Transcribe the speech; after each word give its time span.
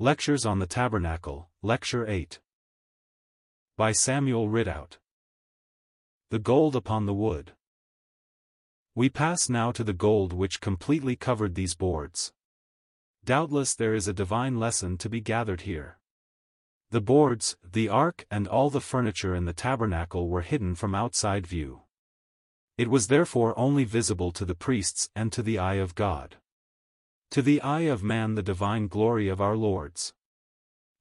Lectures 0.00 0.46
on 0.46 0.60
the 0.60 0.66
Tabernacle, 0.66 1.50
Lecture 1.60 2.06
8. 2.06 2.38
By 3.76 3.90
Samuel 3.90 4.48
Ridout. 4.48 4.98
The 6.30 6.38
Gold 6.38 6.76
upon 6.76 7.06
the 7.06 7.14
Wood. 7.14 7.54
We 8.94 9.08
pass 9.08 9.48
now 9.48 9.72
to 9.72 9.82
the 9.82 9.92
gold 9.92 10.32
which 10.32 10.60
completely 10.60 11.16
covered 11.16 11.56
these 11.56 11.74
boards. 11.74 12.32
Doubtless 13.24 13.74
there 13.74 13.92
is 13.92 14.06
a 14.06 14.12
divine 14.12 14.60
lesson 14.60 14.98
to 14.98 15.08
be 15.08 15.20
gathered 15.20 15.62
here. 15.62 15.98
The 16.90 17.00
boards, 17.00 17.56
the 17.68 17.88
ark 17.88 18.24
and 18.30 18.46
all 18.46 18.70
the 18.70 18.80
furniture 18.80 19.34
in 19.34 19.46
the 19.46 19.52
tabernacle 19.52 20.28
were 20.28 20.42
hidden 20.42 20.76
from 20.76 20.94
outside 20.94 21.44
view. 21.44 21.80
It 22.76 22.86
was 22.86 23.08
therefore 23.08 23.52
only 23.58 23.82
visible 23.82 24.30
to 24.30 24.44
the 24.44 24.54
priests 24.54 25.10
and 25.16 25.32
to 25.32 25.42
the 25.42 25.58
eye 25.58 25.74
of 25.82 25.96
God. 25.96 26.36
To 27.32 27.42
the 27.42 27.60
eye 27.60 27.82
of 27.82 28.02
man 28.02 28.36
the 28.36 28.42
divine 28.42 28.88
glory 28.88 29.28
of 29.28 29.40
our 29.40 29.56
Lord's. 29.56 30.14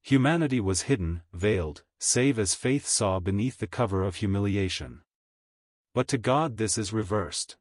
Humanity 0.04 0.60
was 0.60 0.84
hidden, 0.84 1.22
veiled, 1.32 1.84
save 2.00 2.38
as 2.38 2.54
faith 2.54 2.86
saw 2.86 3.20
beneath 3.20 3.60
the 3.60 3.68
cover 3.68 4.04
of 4.04 4.16
humiliation. 4.16 5.04
But 5.94 6.10
to 6.10 6.18
God 6.18 6.58
this 6.58 6.78
is 6.78 6.92
reversed. 6.92 7.56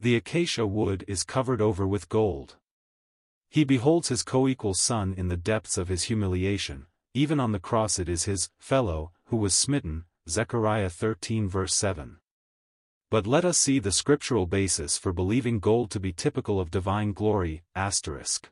The 0.00 0.16
acacia 0.16 0.66
wood 0.66 1.04
is 1.06 1.22
covered 1.22 1.60
over 1.60 1.86
with 1.86 2.08
gold. 2.08 2.56
He 3.50 3.62
beholds 3.62 4.08
his 4.08 4.22
co-equal 4.22 4.74
son 4.74 5.14
in 5.14 5.28
the 5.28 5.36
depths 5.36 5.76
of 5.76 5.88
his 5.88 6.04
humiliation, 6.04 6.86
even 7.12 7.38
on 7.38 7.52
the 7.52 7.60
cross 7.60 7.98
it 7.98 8.08
is 8.08 8.24
his 8.24 8.50
fellow, 8.58 9.12
who 9.26 9.36
was 9.36 9.54
smitten, 9.54 10.04
Zechariah 10.28 10.90
13 10.90 11.48
verse 11.48 11.74
7. 11.74 12.18
But 13.08 13.26
let 13.26 13.44
us 13.44 13.56
see 13.56 13.78
the 13.78 13.92
scriptural 13.92 14.46
basis 14.46 14.98
for 14.98 15.12
believing 15.12 15.60
gold 15.60 15.90
to 15.92 16.00
be 16.00 16.12
typical 16.12 16.58
of 16.58 16.72
divine 16.72 17.12
glory, 17.12 17.62
asterisk. 17.74 18.50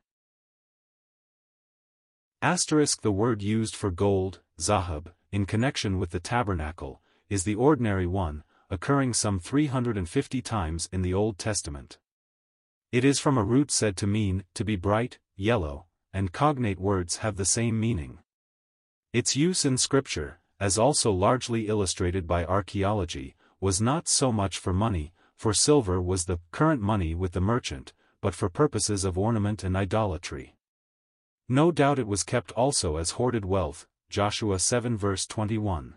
Asterisk 2.41 3.02
the 3.02 3.11
word 3.11 3.42
used 3.42 3.74
for 3.74 3.91
gold, 3.91 4.41
zahab, 4.61 5.12
in 5.33 5.44
connection 5.44 5.98
with 5.98 6.11
the 6.11 6.20
tabernacle, 6.20 7.00
is 7.28 7.42
the 7.42 7.56
ordinary 7.56 8.06
one, 8.06 8.44
occurring 8.70 9.12
some 9.12 9.41
350 9.41 10.41
times 10.42 10.89
in 10.92 11.02
the 11.02 11.14
Old 11.14 11.36
Testament. 11.39 11.98
It 12.92 13.05
is 13.05 13.18
from 13.18 13.36
a 13.36 13.42
root 13.42 13.72
said 13.72 13.96
to 13.96 14.06
mean, 14.06 14.44
to 14.55 14.64
be 14.64 14.77
bright, 14.77 15.18
yellow, 15.34 15.86
and 16.12 16.33
cognate 16.33 16.78
words 16.78 17.16
have 17.18 17.36
the 17.36 17.44
same 17.44 17.80
meaning. 17.80 18.20
Its 19.12 19.34
use 19.34 19.64
in 19.64 19.78
Scripture, 19.78 20.39
as 20.61 20.78
also 20.78 21.11
largely 21.11 21.66
illustrated 21.66 22.28
by 22.28 22.44
archaeology, 22.44 23.34
was 23.64 23.80
not 23.80 24.06
so 24.06 24.30
much 24.30 24.58
for 24.58 24.74
money, 24.74 25.10
for 25.36 25.54
silver 25.54 25.98
was 25.98 26.26
the 26.26 26.38
current 26.52 26.82
money 26.82 27.14
with 27.14 27.32
the 27.32 27.40
merchant, 27.40 27.94
but 28.20 28.34
for 28.34 28.50
purposes 28.50 29.04
of 29.04 29.16
ornament 29.16 29.64
and 29.64 29.74
idolatry. 29.74 30.54
No 31.48 31.72
doubt 31.72 31.98
it 31.98 32.06
was 32.06 32.24
kept 32.24 32.52
also 32.52 32.98
as 32.98 33.12
hoarded 33.12 33.46
wealth, 33.46 33.86
Joshua 34.10 34.58
7 34.58 34.98
verse 34.98 35.26
21. 35.26 35.94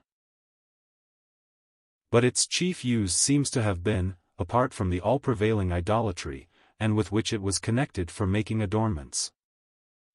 But 2.09 2.23
its 2.23 2.47
chief 2.47 2.85
use 2.85 3.13
seems 3.13 3.49
to 3.49 3.61
have 3.61 3.83
been, 3.83 4.15
apart 4.39 4.73
from 4.73 4.89
the 4.89 5.01
all-prevailing 5.01 5.73
idolatry, 5.73 6.47
and 6.79 6.95
with 6.95 7.11
which 7.11 7.33
it 7.33 7.41
was 7.41 7.59
connected 7.59 8.09
for 8.09 8.25
making 8.25 8.61
adornments. 8.61 9.33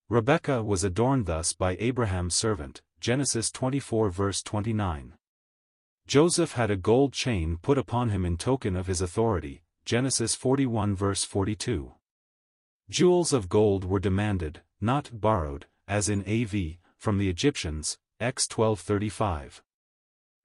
Rebekah 0.08 0.62
was 0.62 0.84
adorned 0.84 1.26
thus 1.26 1.52
by 1.52 1.76
Abraham's 1.78 2.34
servant, 2.34 2.80
Genesis 2.98 3.50
24 3.50 4.08
verse 4.08 4.42
29. 4.42 5.12
Joseph 6.06 6.52
had 6.52 6.70
a 6.70 6.76
gold 6.76 7.12
chain 7.12 7.58
put 7.62 7.78
upon 7.78 8.10
him 8.10 8.24
in 8.24 8.36
token 8.36 8.76
of 8.76 8.86
his 8.86 9.00
authority, 9.00 9.62
Genesis 9.84 10.34
41 10.34 10.94
verse 10.94 11.24
42. 11.24 11.92
Jewels 12.90 13.32
of 13.32 13.48
gold 13.48 13.84
were 13.84 14.00
demanded, 14.00 14.60
not 14.80 15.10
borrowed, 15.12 15.66
as 15.88 16.08
in 16.08 16.20
AV, 16.28 16.76
from 16.98 17.18
the 17.18 17.28
Egyptians, 17.28 17.98
X 18.20 18.46
1235. 18.48 19.62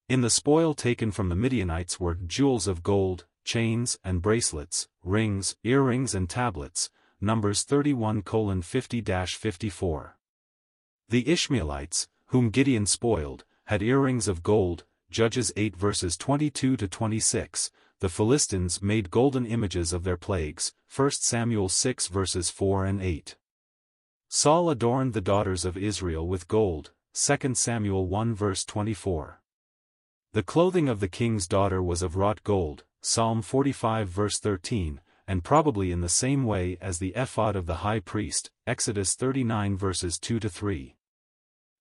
In 0.10 0.22
the 0.22 0.30
spoil 0.30 0.74
taken 0.74 1.12
from 1.12 1.30
the 1.30 1.36
Midianites 1.36 2.00
were 2.00 2.16
jewels 2.16 2.68
of 2.68 2.82
gold, 2.82 3.26
chains 3.44 4.00
and 4.04 4.22
bracelets, 4.22 4.88
rings, 5.04 5.58
earrings 5.64 6.16
and 6.16 6.30
tablets, 6.30 6.90
Numbers 7.20 7.64
31 7.64 8.22
50-54. 8.22 10.12
The 11.10 11.30
Ishmaelites, 11.30 12.08
whom 12.28 12.52
Gideon 12.52 12.86
spoiled, 12.86 13.44
had 13.66 13.82
earrings 13.82 14.28
of 14.28 14.44
gold, 14.44 14.86
Judges 15.10 15.54
8 15.56 15.76
verses 15.76 16.18
22 16.18 16.76
to 16.76 16.88
26, 16.88 17.72
the 18.00 18.10
Philistines 18.10 18.82
made 18.82 19.10
golden 19.10 19.46
images 19.46 19.94
of 19.94 20.04
their 20.04 20.18
plagues, 20.18 20.74
1 20.94 21.12
Samuel 21.12 21.70
6 21.70 22.08
verses 22.08 22.50
4 22.50 22.86
and 22.86 23.02
8. 23.02 23.38
Saul 24.28 24.70
adorned 24.70 25.14
the 25.14 25.22
daughters 25.22 25.64
of 25.64 25.78
Israel 25.78 26.28
with 26.28 26.50
gold, 26.50 26.92
2 27.14 27.56
Samuel 27.56 28.06
1 28.08 28.36
verse 28.36 28.66
24. 28.66 29.42
The 30.34 30.44
clothing 30.44 30.90
of 30.90 31.00
the 31.00 31.08
king's 31.08 31.48
daughter 31.48 31.82
was 31.82 32.02
of 32.02 32.18
wrought 32.18 32.44
gold, 32.44 32.84
Psalm 33.02 33.42
45 33.42 34.10
verse 34.10 34.40
13, 34.40 35.00
and 35.26 35.42
probably 35.42 35.94
in 35.94 36.02
the 36.02 36.10
same 36.10 36.44
way 36.44 36.78
as 36.82 37.00
the 37.00 37.14
ephod 37.16 37.56
of 37.56 37.66
the 37.66 37.76
high 37.76 38.02
priest, 38.02 38.52
Exodus 38.68 39.16
39 39.16 39.78
verses 39.78 40.20
2 40.20 40.42
to 40.42 40.50
3. 40.50 40.97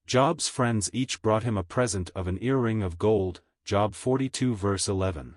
Job's 0.07 0.47
friends 0.47 0.89
each 0.93 1.21
brought 1.21 1.43
him 1.43 1.59
a 1.59 1.65
present 1.65 2.11
of 2.15 2.29
an 2.29 2.39
earring 2.41 2.81
of 2.81 2.97
gold, 2.97 3.41
Job 3.65 3.93
42 3.93 4.55
verse 4.55 4.87
11. 4.87 5.35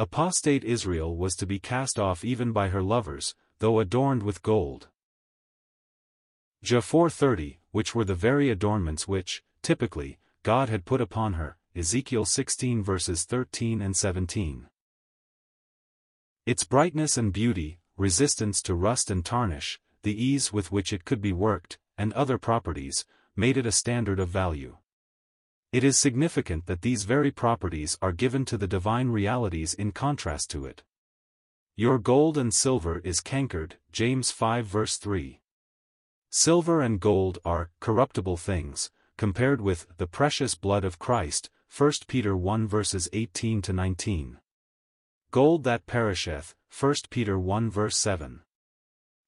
Apostate 0.00 0.64
Israel 0.64 1.16
was 1.16 1.36
to 1.36 1.46
be 1.46 1.60
cast 1.60 1.96
off 1.96 2.24
even 2.24 2.50
by 2.50 2.70
her 2.70 2.82
lovers, 2.82 3.36
though 3.60 3.78
adorned 3.78 4.24
with 4.24 4.42
gold. 4.42 4.88
Ja 6.60 6.80
430, 6.80 7.60
which 7.70 7.94
were 7.94 8.04
the 8.04 8.16
very 8.16 8.50
adornments 8.50 9.06
which, 9.06 9.44
typically, 9.62 10.18
God 10.42 10.68
had 10.68 10.84
put 10.84 11.00
upon 11.00 11.34
her, 11.34 11.56
Ezekiel 11.76 12.24
16 12.24 12.82
verses 12.82 13.22
13 13.24 13.80
and 13.80 13.96
17. 13.96 14.66
Its 16.46 16.64
brightness 16.64 17.16
and 17.16 17.32
beauty, 17.32 17.78
resistance 17.96 18.60
to 18.62 18.74
rust 18.74 19.08
and 19.08 19.24
tarnish, 19.24 19.78
the 20.02 20.20
ease 20.20 20.52
with 20.52 20.72
which 20.72 20.92
it 20.92 21.04
could 21.04 21.20
be 21.20 21.32
worked, 21.32 21.78
and 21.98 22.12
other 22.12 22.38
properties, 22.38 23.04
made 23.36 23.56
it 23.56 23.66
a 23.66 23.72
standard 23.72 24.20
of 24.20 24.28
value. 24.28 24.78
It 25.72 25.82
is 25.82 25.98
significant 25.98 26.66
that 26.66 26.82
these 26.82 27.02
very 27.02 27.30
properties 27.30 27.98
are 28.00 28.12
given 28.12 28.44
to 28.44 28.56
the 28.56 28.68
divine 28.68 29.08
realities 29.08 29.74
in 29.74 29.90
contrast 29.92 30.50
to 30.50 30.64
it. 30.66 30.84
Your 31.76 31.98
gold 31.98 32.38
and 32.38 32.54
silver 32.54 33.00
is 33.00 33.20
cankered, 33.20 33.74
James 33.90 34.30
5 34.30 34.66
verse 34.66 34.96
3. 34.98 35.40
Silver 36.30 36.80
and 36.80 37.00
gold 37.00 37.38
are 37.44 37.70
corruptible 37.80 38.36
things, 38.36 38.92
compared 39.16 39.60
with 39.60 39.86
the 39.96 40.06
precious 40.06 40.54
blood 40.54 40.84
of 40.84 40.98
Christ, 40.98 41.50
1 41.76 41.92
Peter 42.06 42.36
1 42.36 42.68
verses 42.68 43.08
18 43.12 43.60
to 43.62 43.72
19. 43.72 44.38
Gold 45.32 45.64
that 45.64 45.86
perisheth, 45.86 46.54
1 46.78 46.94
Peter 47.10 47.36
1 47.36 47.68
verse 47.70 47.96
7. 47.96 48.42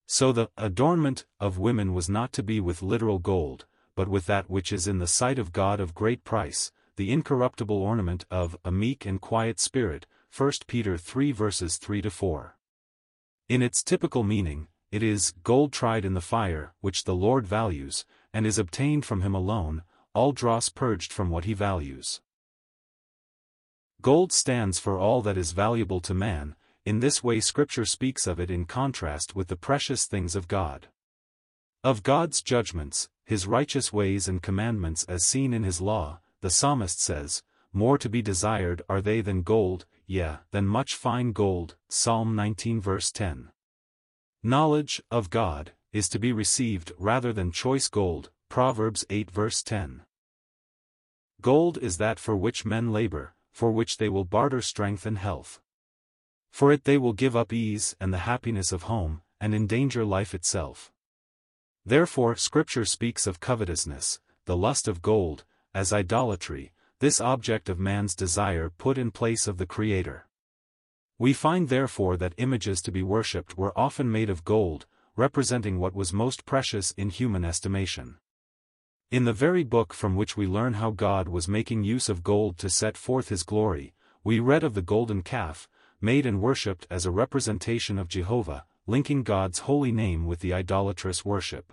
So 0.07 0.33
the 0.33 0.51
adornment 0.57 1.27
of 1.41 1.59
women 1.59 1.93
was 1.93 2.09
not 2.09 2.33
to 2.35 2.43
be 2.43 2.61
with 2.61 2.83
literal 2.83 3.19
gold, 3.19 3.67
but 3.97 4.09
with 4.09 4.27
that 4.27 4.49
which 4.49 4.73
is 4.73 4.87
in 4.87 4.99
the 4.99 5.07
sight 5.07 5.39
of 5.39 5.53
God 5.53 5.81
of 5.81 5.95
great 5.95 6.23
price, 6.25 6.71
the 6.97 7.13
incorruptible 7.13 7.77
ornament 7.77 8.25
of 8.31 8.57
a 8.65 8.71
meek 8.71 9.05
and 9.05 9.21
quiet 9.21 9.59
spirit, 9.61 10.07
1 10.37 10.53
Peter 10.67 10.97
3 10.97 11.33
verses 11.33 11.77
3 11.77 12.03
to 12.03 12.11
4. 12.11 12.57
In 13.49 13.63
its 13.63 13.83
typical 13.83 14.23
meaning, 14.23 14.69
it 14.91 15.03
is 15.03 15.33
gold 15.43 15.73
tried 15.73 16.05
in 16.05 16.15
the 16.15 16.21
fire, 16.21 16.73
which 16.81 17.05
the 17.05 17.15
Lord 17.15 17.47
values, 17.47 18.05
and 18.33 18.47
is 18.47 18.59
obtained 18.59 19.05
from 19.05 19.23
him 19.23 19.35
alone, 19.35 19.83
all 20.15 20.33
dross 20.33 20.69
purged 20.69 21.13
from 21.13 21.31
what 21.31 21.45
he 21.45 21.53
values. 21.53 22.21
Gold 24.01 24.33
stands 24.33 24.79
for 24.79 24.99
all 24.99 25.23
that 25.23 25.37
is 25.37 25.53
valuable 25.53 26.01
to 26.01 26.15
man, 26.15 26.56
in 26.87 27.01
this 27.01 27.23
way 27.23 27.41
Scripture 27.41 27.85
speaks 27.85 28.29
of 28.29 28.39
it 28.39 28.49
in 28.49 28.65
contrast 28.65 29.35
with 29.35 29.49
the 29.49 29.57
precious 29.57 30.07
things 30.07 30.37
of 30.37 30.47
God. 30.47 30.87
Of 31.83 32.05
God's 32.05 32.41
judgments, 32.41 33.09
his 33.25 33.45
righteous 33.45 33.93
ways 33.93 34.29
and 34.29 34.41
commandments 34.41 35.05
as 35.09 35.25
seen 35.25 35.53
in 35.53 35.65
his 35.65 35.81
law, 35.81 36.21
the 36.43 36.51
psalmist 36.51 37.01
says, 37.01 37.43
More 37.73 37.99
to 37.99 38.09
be 38.09 38.23
desired 38.23 38.83
are 38.89 39.01
they 39.01 39.21
than 39.21 39.43
gold, 39.43 39.85
yea, 40.07 40.39
than 40.53 40.69
much 40.69 40.95
fine 40.95 41.33
gold, 41.33 41.75
Psalm 41.89 42.37
19 42.37 42.81
verse 42.81 43.11
10. 43.11 43.51
Knowledge, 44.45 45.03
of 45.11 45.29
God, 45.29 45.73
is 45.93 46.09
to 46.11 46.21
be 46.21 46.33
received 46.33 46.93
rather 46.99 47.33
than 47.33 47.51
choice 47.51 47.89
gold, 47.89 48.31
Proverbs 48.49 49.05
8 49.11 49.29
verse 49.29 49.61
10. 49.65 50.03
Gold 51.41 51.79
is 51.79 51.99
that 51.99 52.21
for 52.21 52.37
which 52.37 52.65
men 52.65 52.93
labor, 52.93 53.35
for 53.51 53.73
which 53.73 53.97
they 53.97 54.09
will 54.09 54.25
barter 54.25 54.61
strength 54.61 55.05
and 55.05 55.19
health. 55.19 55.61
For 56.57 56.73
it 56.73 56.85
they 56.85 56.97
will 56.97 57.13
give 57.13 57.37
up 57.37 57.53
ease 57.53 57.95
and 58.01 58.15
the 58.15 58.25
happiness 58.25 58.73
of 58.73 58.85
home, 58.85 59.21
and 59.39 59.55
endanger 59.55 60.07
life 60.07 60.35
itself. 60.35 60.91
Therefore 61.85 62.35
Scripture 62.35 62.87
speaks 62.87 63.27
of 63.27 63.41
covetousness, 63.41 64.21
the 64.47 64.57
lust 64.57 64.89
of 64.89 65.03
gold, 65.03 65.45
as 65.75 65.93
idolatry, 65.93 66.73
this 66.99 67.21
object 67.21 67.69
of 67.69 67.79
man's 67.79 68.15
desire 68.15 68.71
put 68.71 68.97
in 68.97 69.11
place 69.11 69.47
of 69.47 69.59
the 69.59 69.67
Creator. 69.67 70.29
We 71.19 71.35
find 71.35 71.69
therefore 71.69 72.17
that 72.17 72.33
images 72.39 72.81
to 72.85 72.91
be 72.91 73.03
worshipped 73.03 73.59
were 73.59 73.79
often 73.79 74.11
made 74.11 74.31
of 74.31 74.43
gold, 74.43 74.87
representing 75.15 75.79
what 75.79 75.95
was 75.95 76.15
most 76.15 76.47
precious 76.47 76.93
in 76.93 77.11
human 77.11 77.45
estimation. 77.45 78.17
In 79.11 79.27
the 79.27 79.35
very 79.35 79.63
book 79.63 79.93
from 79.93 80.17
which 80.17 80.39
we 80.39 80.47
learn 80.47 80.73
how 80.73 80.91
God 80.91 81.29
was 81.29 81.49
making 81.49 81.85
use 81.85 82.09
of 82.09 82.23
gold 82.23 82.57
to 82.57 82.71
set 82.71 82.97
forth 82.97 83.29
his 83.29 83.43
glory, 83.43 83.93
we 84.25 84.41
read 84.41 84.65
of 84.65 84.73
the 84.73 84.81
golden 84.81 85.23
calf, 85.23 85.69
made 86.01 86.27
and 86.27 86.41
worshipped 86.41 86.87
as 86.91 87.07
a 87.07 87.11
representation 87.11 87.99
of 87.99 88.09
Jehovah, 88.09 88.65
linking 88.87 89.23
God's 89.23 89.61
holy 89.61 89.93
name 89.93 90.27
with 90.27 90.41
the 90.41 90.53
idolatrous 90.53 91.25
worship. 91.25 91.73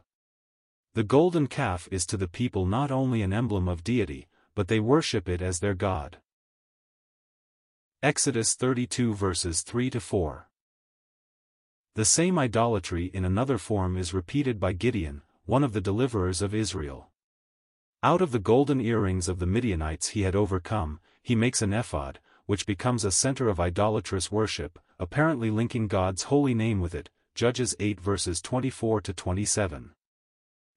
The 0.93 1.03
golden 1.03 1.47
calf 1.47 1.87
is 1.91 2.05
to 2.07 2.17
the 2.17 2.27
people 2.27 2.65
not 2.65 2.91
only 2.91 3.21
an 3.21 3.33
emblem 3.33 3.67
of 3.67 3.83
deity, 3.83 4.27
but 4.55 4.67
they 4.67 4.79
worship 4.79 5.27
it 5.27 5.41
as 5.41 5.59
their 5.59 5.73
God. 5.73 6.19
Exodus 8.01 8.55
32 8.55 9.13
verses 9.13 9.61
3 9.61 9.89
to 9.89 9.99
4. 9.99 10.49
The 11.95 12.05
same 12.05 12.39
idolatry 12.39 13.05
in 13.13 13.23
another 13.23 13.57
form 13.57 13.97
is 13.97 14.13
repeated 14.13 14.59
by 14.59 14.73
Gideon, 14.73 15.21
one 15.45 15.63
of 15.63 15.73
the 15.73 15.81
deliverers 15.81 16.41
of 16.41 16.53
Israel. 16.53 17.09
Out 18.01 18.21
of 18.21 18.31
the 18.31 18.39
golden 18.39 18.81
earrings 18.81 19.29
of 19.29 19.39
the 19.39 19.45
Midianites 19.45 20.09
he 20.09 20.23
had 20.23 20.35
overcome, 20.35 20.99
he 21.21 21.35
makes 21.35 21.61
an 21.61 21.71
ephod, 21.71 22.19
which 22.45 22.65
becomes 22.65 23.05
a 23.05 23.11
center 23.11 23.47
of 23.47 23.59
idolatrous 23.59 24.31
worship, 24.31 24.79
apparently 24.99 25.49
linking 25.49 25.87
God's 25.87 26.23
holy 26.23 26.53
name 26.53 26.81
with 26.81 26.93
it, 26.93 27.09
Judges 27.35 27.75
8 27.79 27.99
verses 27.99 28.41
24 28.41 29.01
to 29.01 29.13
27. 29.13 29.91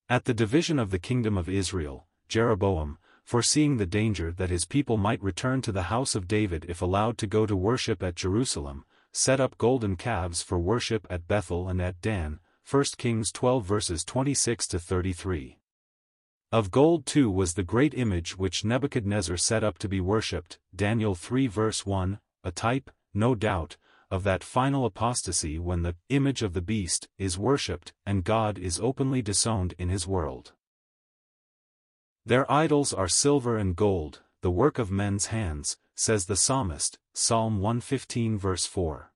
At 0.08 0.24
the 0.24 0.34
division 0.34 0.78
of 0.78 0.90
the 0.90 0.98
kingdom 0.98 1.36
of 1.36 1.48
Israel, 1.48 2.06
Jeroboam, 2.28 2.98
foreseeing 3.24 3.76
the 3.76 3.86
danger 3.86 4.32
that 4.32 4.50
his 4.50 4.64
people 4.64 4.96
might 4.96 5.22
return 5.22 5.60
to 5.62 5.72
the 5.72 5.84
house 5.84 6.14
of 6.14 6.28
David 6.28 6.64
if 6.68 6.80
allowed 6.80 7.18
to 7.18 7.26
go 7.26 7.44
to 7.44 7.56
worship 7.56 8.02
at 8.02 8.14
Jerusalem, 8.14 8.84
set 9.12 9.40
up 9.40 9.58
golden 9.58 9.96
calves 9.96 10.42
for 10.42 10.58
worship 10.58 11.06
at 11.10 11.26
Bethel 11.26 11.68
and 11.68 11.82
at 11.82 12.00
Dan, 12.00 12.38
1 12.70 12.84
Kings 12.96 13.32
12 13.32 13.64
verses 13.64 14.04
26 14.04 14.68
to 14.68 14.78
33. 14.78 15.58
Of 16.52 16.70
gold 16.70 17.06
too 17.06 17.28
was 17.28 17.54
the 17.54 17.64
great 17.64 17.92
image 17.92 18.38
which 18.38 18.64
Nebuchadnezzar 18.64 19.36
set 19.36 19.64
up 19.64 19.78
to 19.78 19.88
be 19.88 20.00
worshipped, 20.00 20.58
Daniel 20.74 21.16
3 21.16 21.48
verse 21.48 21.84
1, 21.84 22.20
a 22.44 22.52
type, 22.52 22.90
no 23.12 23.34
doubt, 23.34 23.76
of 24.12 24.22
that 24.22 24.44
final 24.44 24.84
apostasy 24.84 25.58
when 25.58 25.82
the 25.82 25.96
image 26.08 26.42
of 26.42 26.52
the 26.52 26.62
beast 26.62 27.08
is 27.18 27.36
worshipped 27.36 27.92
and 28.04 28.22
God 28.22 28.58
is 28.58 28.78
openly 28.78 29.22
disowned 29.22 29.74
in 29.78 29.88
his 29.88 30.06
world. 30.06 30.52
Their 32.24 32.50
idols 32.50 32.92
are 32.92 33.08
silver 33.08 33.56
and 33.56 33.74
gold, 33.74 34.22
the 34.40 34.50
work 34.50 34.78
of 34.78 34.90
men's 34.90 35.26
hands, 35.26 35.76
says 35.96 36.26
the 36.26 36.36
psalmist, 36.36 36.98
Psalm 37.12 37.58
115 37.58 38.38
verse 38.38 38.66
4. 38.66 39.12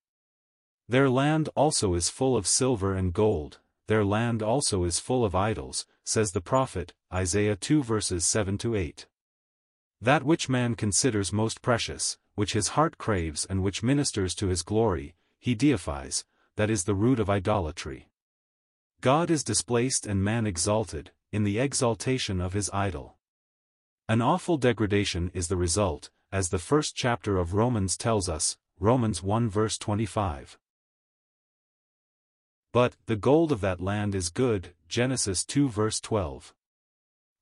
Their 0.88 1.08
land 1.08 1.48
also 1.54 1.94
is 1.94 2.08
full 2.08 2.36
of 2.36 2.48
silver 2.48 2.94
and 2.96 3.12
gold, 3.12 3.60
their 3.90 4.04
land 4.04 4.40
also 4.40 4.84
is 4.84 5.00
full 5.00 5.24
of 5.24 5.34
idols, 5.34 5.84
says 6.04 6.30
the 6.30 6.40
prophet, 6.40 6.94
Isaiah 7.12 7.56
2 7.56 7.82
verses 7.82 8.24
7 8.24 8.56
to 8.58 8.76
8. 8.76 9.08
That 10.00 10.22
which 10.22 10.48
man 10.48 10.76
considers 10.76 11.32
most 11.32 11.60
precious, 11.60 12.16
which 12.36 12.52
his 12.52 12.68
heart 12.78 12.98
craves 12.98 13.44
and 13.46 13.64
which 13.64 13.82
ministers 13.82 14.36
to 14.36 14.46
his 14.46 14.62
glory, 14.62 15.16
he 15.40 15.56
deifies, 15.56 16.24
that 16.54 16.70
is 16.70 16.84
the 16.84 16.94
root 16.94 17.18
of 17.18 17.28
idolatry. 17.28 18.10
God 19.00 19.28
is 19.28 19.42
displaced 19.42 20.06
and 20.06 20.22
man 20.22 20.46
exalted, 20.46 21.10
in 21.32 21.42
the 21.42 21.58
exaltation 21.58 22.40
of 22.40 22.52
his 22.52 22.70
idol. 22.72 23.16
An 24.08 24.22
awful 24.22 24.56
degradation 24.56 25.32
is 25.34 25.48
the 25.48 25.56
result, 25.56 26.10
as 26.30 26.50
the 26.50 26.60
first 26.60 26.94
chapter 26.94 27.38
of 27.38 27.54
Romans 27.54 27.96
tells 27.96 28.28
us, 28.28 28.56
Romans 28.78 29.20
1 29.20 29.50
verse 29.50 29.76
25. 29.78 30.59
But, 32.72 32.96
the 33.06 33.16
gold 33.16 33.50
of 33.50 33.60
that 33.62 33.80
land 33.80 34.14
is 34.14 34.28
good, 34.28 34.74
Genesis 34.88 35.44
2 35.44 35.68
verse 35.68 36.00
12. 36.00 36.54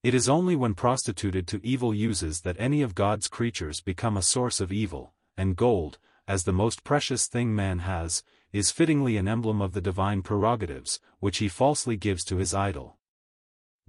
It 0.02 0.14
is 0.14 0.28
only 0.28 0.56
when 0.56 0.74
prostituted 0.74 1.46
to 1.48 1.60
evil 1.62 1.92
uses 1.92 2.40
that 2.42 2.56
any 2.58 2.80
of 2.80 2.94
God's 2.94 3.28
creatures 3.28 3.82
become 3.82 4.16
a 4.16 4.22
source 4.22 4.58
of 4.60 4.72
evil, 4.72 5.12
and 5.36 5.56
gold, 5.56 5.98
as 6.26 6.44
the 6.44 6.52
most 6.52 6.82
precious 6.82 7.26
thing 7.26 7.54
man 7.54 7.80
has, 7.80 8.22
is 8.52 8.70
fittingly 8.70 9.18
an 9.18 9.28
emblem 9.28 9.60
of 9.60 9.72
the 9.72 9.82
divine 9.82 10.22
prerogatives, 10.22 10.98
which 11.20 11.38
he 11.38 11.48
falsely 11.48 11.96
gives 11.96 12.24
to 12.24 12.36
his 12.36 12.54
idol. 12.54 12.96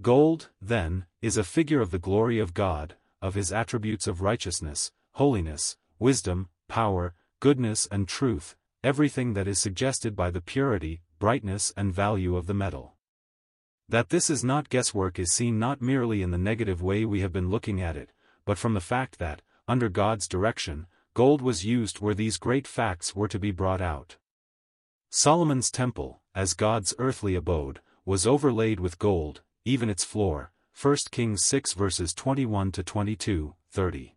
Gold, 0.02 0.50
then, 0.60 1.06
is 1.22 1.38
a 1.38 1.44
figure 1.44 1.80
of 1.80 1.90
the 1.90 1.98
glory 1.98 2.38
of 2.38 2.52
God, 2.52 2.96
of 3.22 3.34
his 3.34 3.50
attributes 3.50 4.06
of 4.06 4.20
righteousness, 4.20 4.92
holiness, 5.12 5.78
wisdom, 5.98 6.48
power, 6.68 7.14
goodness 7.38 7.88
and 7.90 8.06
truth, 8.06 8.56
everything 8.82 9.34
that 9.34 9.48
is 9.48 9.58
suggested 9.58 10.14
by 10.14 10.30
the 10.30 10.40
purity, 10.40 11.00
brightness 11.20 11.72
and 11.76 11.92
value 11.92 12.34
of 12.34 12.46
the 12.46 12.54
metal. 12.54 12.94
That 13.88 14.08
this 14.08 14.30
is 14.30 14.42
not 14.42 14.70
guesswork 14.70 15.18
is 15.18 15.30
seen 15.30 15.58
not 15.58 15.82
merely 15.82 16.22
in 16.22 16.30
the 16.30 16.38
negative 16.38 16.82
way 16.82 17.04
we 17.04 17.20
have 17.20 17.32
been 17.32 17.50
looking 17.50 17.80
at 17.80 17.96
it, 17.96 18.10
but 18.46 18.56
from 18.56 18.72
the 18.72 18.80
fact 18.80 19.18
that, 19.18 19.42
under 19.68 19.88
God's 19.90 20.26
direction, 20.26 20.86
gold 21.12 21.42
was 21.42 21.64
used 21.64 22.00
where 22.00 22.14
these 22.14 22.38
great 22.38 22.66
facts 22.66 23.14
were 23.14 23.28
to 23.28 23.38
be 23.38 23.50
brought 23.50 23.82
out. 23.82 24.16
Solomon's 25.10 25.70
temple, 25.70 26.22
as 26.34 26.54
God's 26.54 26.94
earthly 26.98 27.34
abode, 27.34 27.80
was 28.06 28.26
overlaid 28.26 28.80
with 28.80 28.98
gold, 28.98 29.42
even 29.66 29.90
its 29.90 30.04
floor, 30.04 30.52
1 30.80 30.96
Kings 31.10 31.44
6 31.44 31.74
verses 31.74 32.14
21 32.14 32.72
to 32.72 32.82
22, 32.82 33.54
30. 33.72 34.16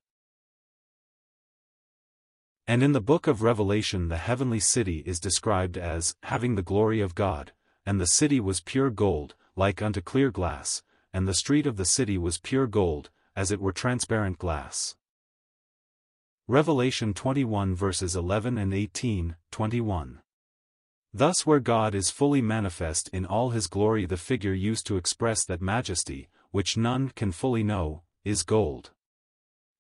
And 2.66 2.82
in 2.82 2.94
the 2.94 3.02
book 3.02 3.28
of 3.28 3.42
Revelation 3.42 4.08
the 4.08 4.18
heavenly 4.18 4.60
city 4.60 5.04
is 5.06 5.20
described 5.20 5.78
as 5.78 6.16
having 6.24 6.56
the 6.56 6.62
glory 6.62 7.02
of 7.02 7.14
God, 7.14 7.52
and 7.86 8.00
the 8.00 8.08
city 8.08 8.40
was 8.40 8.62
pure 8.62 8.90
gold, 8.90 9.36
like 9.56 9.82
unto 9.82 10.00
clear 10.02 10.32
glass, 10.32 10.82
and 11.12 11.28
the 11.28 11.34
street 11.34 11.68
of 11.68 11.76
the 11.76 11.86
city 11.86 12.18
was 12.18 12.38
pure 12.38 12.66
gold, 12.66 13.10
as 13.36 13.52
it 13.52 13.60
were 13.60 13.74
transparent 13.74 14.38
glass. 14.38 14.96
Revelation 16.48 17.14
21 17.14 17.76
verses 17.76 18.16
11 18.16 18.58
and 18.58 18.74
18, 18.74 19.36
21. 19.52 20.22
Thus 21.14 21.46
where 21.46 21.60
God 21.60 21.94
is 21.94 22.10
fully 22.10 22.42
manifest 22.42 23.10
in 23.10 23.26
all 23.26 23.50
his 23.50 23.68
glory 23.68 24.06
the 24.06 24.18
figure 24.18 24.54
used 24.54 24.88
to 24.88 24.98
express 24.98 25.46
that 25.46 25.62
majesty, 25.62 26.30
which 26.52 26.78
none 26.78 27.10
can 27.10 27.32
fully 27.32 27.64
know, 27.64 28.04
is 28.24 28.44
gold. 28.44 28.92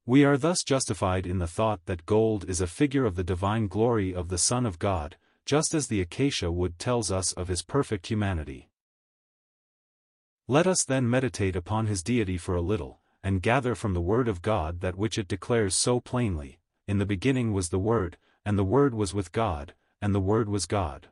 We 0.05 0.25
are 0.25 0.37
thus 0.37 0.63
justified 0.63 1.25
in 1.25 1.39
the 1.39 1.47
thought 1.47 1.85
that 1.85 2.05
gold 2.05 2.49
is 2.49 2.59
a 2.59 2.67
figure 2.67 3.05
of 3.05 3.15
the 3.15 3.23
divine 3.23 3.67
glory 3.67 4.13
of 4.13 4.27
the 4.27 4.37
Son 4.37 4.65
of 4.65 4.77
God, 4.77 5.15
just 5.45 5.73
as 5.73 5.87
the 5.87 6.01
acacia 6.01 6.51
wood 6.51 6.77
tells 6.77 7.09
us 7.09 7.31
of 7.31 7.47
his 7.47 7.61
perfect 7.61 8.07
humanity. 8.07 8.69
Let 10.45 10.67
us 10.67 10.83
then 10.83 11.09
meditate 11.09 11.55
upon 11.55 11.87
his 11.87 12.03
deity 12.03 12.37
for 12.37 12.53
a 12.53 12.61
little, 12.61 12.99
and 13.23 13.41
gather 13.41 13.75
from 13.75 13.93
the 13.93 14.01
Word 14.01 14.27
of 14.27 14.41
God 14.41 14.81
that 14.81 14.97
which 14.97 15.17
it 15.17 15.29
declares 15.29 15.73
so 15.73 16.01
plainly, 16.01 16.59
In 16.85 16.97
the 16.97 17.05
beginning 17.05 17.53
was 17.53 17.69
the 17.69 17.79
Word, 17.79 18.17
and 18.45 18.59
the 18.59 18.65
Word 18.65 18.93
was 18.93 19.13
with 19.13 19.31
God, 19.31 19.73
and 20.01 20.13
the 20.13 20.19
Word 20.19 20.49
was 20.49 20.65
God. 20.65 21.07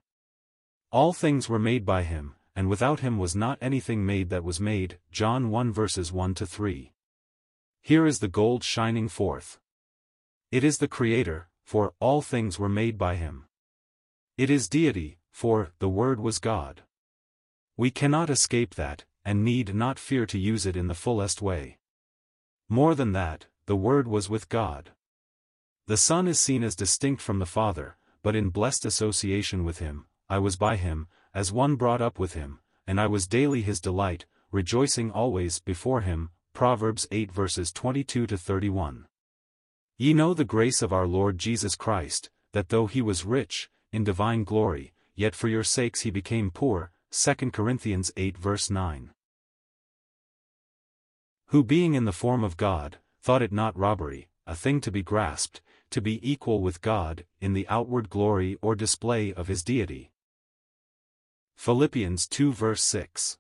All 0.92 1.14
things 1.14 1.48
were 1.48 1.60
made 1.60 1.86
by 1.86 2.04
him, 2.04 2.36
and 2.58 2.68
without 2.68 3.00
him 3.00 3.18
was 3.18 3.38
not 3.38 3.58
anything 3.62 4.06
made 4.06 4.30
that 4.32 4.44
was 4.44 4.60
made, 4.60 5.00
John 5.14 5.50
1 5.50 5.72
verses 5.72 6.12
1 6.12 6.34
to 6.36 6.46
3. 6.46 6.91
Here 7.82 8.06
is 8.06 8.20
the 8.20 8.28
gold 8.28 8.64
shining 8.64 9.08
forth. 9.08 9.60
It 10.52 10.64
is 10.64 10.78
the 10.78 10.88
Creator, 10.88 11.48
for 11.64 11.94
all 12.00 12.22
things 12.22 12.60
were 12.60 12.70
made 12.70 12.98
by 12.98 13.16
him. 13.16 13.46
It 14.38 14.52
is 14.52 14.70
deity, 14.70 15.18
for 15.32 15.72
the 15.80 15.90
Word 15.90 16.20
was 16.20 16.38
God. 16.38 16.84
We 17.76 17.90
cannot 17.90 18.30
escape 18.30 18.76
that, 18.76 19.06
and 19.26 19.44
need 19.44 19.74
not 19.74 19.98
fear 19.98 20.28
to 20.28 20.38
use 20.38 20.66
it 20.66 20.78
in 20.78 20.88
the 20.88 20.94
fullest 20.94 21.42
way. 21.42 21.80
More 22.70 22.94
than 22.94 23.14
that, 23.14 23.48
the 23.66 23.76
Word 23.76 24.08
was 24.08 24.30
with 24.30 24.48
God. 24.48 24.92
The 25.88 25.98
Son 25.98 26.28
is 26.28 26.40
seen 26.40 26.64
as 26.64 26.76
distinct 26.76 27.22
from 27.22 27.40
the 27.40 27.46
Father, 27.46 27.98
but 28.22 28.36
in 28.36 28.50
blessed 28.50 28.86
association 28.86 29.64
with 29.64 29.80
him, 29.80 30.06
I 30.30 30.38
was 30.38 30.56
by 30.56 30.76
him, 30.76 31.08
as 31.34 31.52
one 31.52 31.76
brought 31.76 32.02
up 32.02 32.20
with 32.20 32.34
him, 32.34 32.60
and 32.86 33.02
I 33.02 33.08
was 33.08 33.28
daily 33.28 33.64
his 33.64 33.82
delight, 33.82 34.26
rejoicing 34.52 35.10
always 35.10 35.60
before 35.60 36.02
him, 36.02 36.30
Proverbs 36.54 37.08
8 37.12 37.32
verses 37.32 37.72
22 37.72 38.28
to 38.28 38.38
31. 38.38 39.08
Ye 39.98 40.14
know 40.14 40.34
the 40.34 40.46
grace 40.46 40.82
of 40.82 40.92
our 40.92 41.08
Lord 41.08 41.38
Jesus 41.38 41.76
Christ, 41.76 42.30
that 42.54 42.70
though 42.70 42.88
he 42.88 43.02
was 43.02 43.26
rich, 43.26 43.70
in 43.92 44.04
divine 44.04 44.44
glory, 44.44 44.94
yet 45.16 45.36
for 45.36 45.48
your 45.48 45.64
sakes 45.64 46.02
he 46.02 46.12
became 46.12 46.52
poor, 46.52 46.92
2 47.12 47.52
Corinthians 47.52 48.12
8 48.18 48.38
verse 48.38 48.70
9. 48.70 49.12
Who 51.48 51.64
being 51.64 51.94
in 51.94 52.06
the 52.06 52.12
form 52.12 52.44
of 52.44 52.58
God, 52.58 53.00
thought 53.22 53.42
it 53.42 53.52
not 53.52 53.78
robbery, 53.78 54.30
a 54.48 54.56
thing 54.56 54.82
to 54.82 54.92
be 54.92 55.04
grasped, 55.04 55.62
to 55.92 56.02
be 56.02 56.20
equal 56.30 56.62
with 56.62 56.82
God, 56.82 57.26
in 57.40 57.54
the 57.54 57.68
outward 57.68 58.10
glory 58.10 58.58
or 58.62 58.76
display 58.76 59.34
of 59.34 59.48
his 59.48 59.64
deity. 59.64 60.12
Philippians 61.56 62.28
2 62.28 62.54
verse 62.54 62.84
6. 62.84 63.38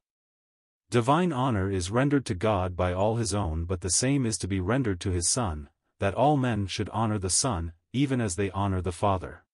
Divine 0.92 1.32
honor 1.32 1.72
is 1.72 1.90
rendered 1.90 2.26
to 2.26 2.36
God 2.36 2.76
by 2.76 2.92
all 2.92 3.16
his 3.16 3.34
own 3.34 3.64
but 3.64 3.80
the 3.80 3.90
same 3.90 4.26
is 4.26 4.38
to 4.40 4.46
be 4.46 4.60
rendered 4.60 5.00
to 5.00 5.10
his 5.10 5.30
Son, 5.30 5.70
that 6.00 6.14
all 6.14 6.36
men 6.36 6.68
should 6.68 6.90
honor 6.90 7.18
the 7.18 7.30
Son, 7.30 7.72
even 7.94 8.20
as 8.20 8.36
they 8.36 8.52
honor 8.52 8.82
the 8.82 8.92
Father. 8.92 9.46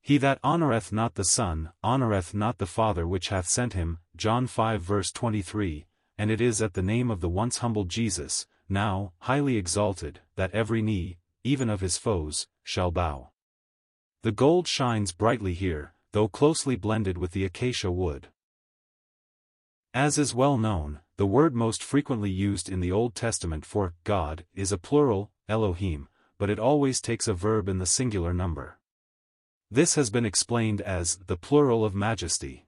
He 0.00 0.18
that 0.18 0.40
honoureth 0.42 0.90
not 0.90 1.14
the 1.14 1.22
Son, 1.24 1.70
honoureth 1.84 2.34
not 2.34 2.58
the 2.58 2.66
Father 2.66 3.06
which 3.06 3.28
hath 3.28 3.48
sent 3.48 3.74
him, 3.74 3.98
John 4.16 4.48
5 4.48 4.82
verse 4.82 5.12
23, 5.12 5.86
and 6.18 6.28
it 6.28 6.40
is 6.40 6.60
at 6.60 6.74
the 6.74 6.82
name 6.82 7.08
of 7.08 7.20
the 7.20 7.28
once 7.28 7.58
humble 7.58 7.84
Jesus, 7.84 8.48
now, 8.68 9.12
highly 9.20 9.56
exalted, 9.56 10.22
that 10.34 10.50
every 10.50 10.82
knee, 10.82 11.18
even 11.44 11.70
of 11.70 11.80
his 11.80 11.98
foes, 11.98 12.48
shall 12.64 12.90
bow. 12.90 13.30
The 14.22 14.32
gold 14.32 14.66
shines 14.66 15.12
brightly 15.12 15.54
here, 15.54 15.94
though 16.10 16.26
closely 16.26 16.74
blended 16.74 17.16
with 17.16 17.30
the 17.30 17.44
acacia 17.44 17.92
wood. 17.92 18.30
As 19.94 20.18
is 20.18 20.34
well 20.34 20.58
known, 20.58 21.00
the 21.16 21.26
word 21.26 21.54
most 21.54 21.82
frequently 21.82 22.30
used 22.30 22.68
in 22.68 22.80
the 22.80 22.92
Old 22.92 23.14
Testament 23.14 23.64
for 23.64 23.94
God 24.04 24.44
is 24.54 24.70
a 24.70 24.78
plural, 24.78 25.30
Elohim, 25.48 26.08
but 26.38 26.50
it 26.50 26.58
always 26.58 27.00
takes 27.00 27.26
a 27.26 27.34
verb 27.34 27.68
in 27.68 27.78
the 27.78 27.86
singular 27.86 28.34
number. 28.34 28.78
This 29.70 29.94
has 29.94 30.10
been 30.10 30.26
explained 30.26 30.82
as 30.82 31.16
the 31.26 31.36
plural 31.36 31.84
of 31.84 31.94
majesty. 31.94 32.66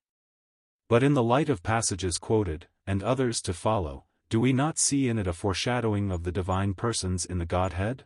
But 0.88 1.02
in 1.02 1.14
the 1.14 1.22
light 1.22 1.48
of 1.48 1.62
passages 1.62 2.18
quoted, 2.18 2.68
and 2.86 3.02
others 3.02 3.42
to 3.42 3.52
follow, 3.52 4.04
do 4.30 4.40
we 4.40 4.52
not 4.52 4.78
see 4.78 5.08
in 5.08 5.18
it 5.18 5.26
a 5.26 5.32
foreshadowing 5.32 6.10
of 6.10 6.24
the 6.24 6.32
divine 6.32 6.72
persons 6.74 7.26
in 7.26 7.38
the 7.38 7.46
Godhead? 7.46 8.04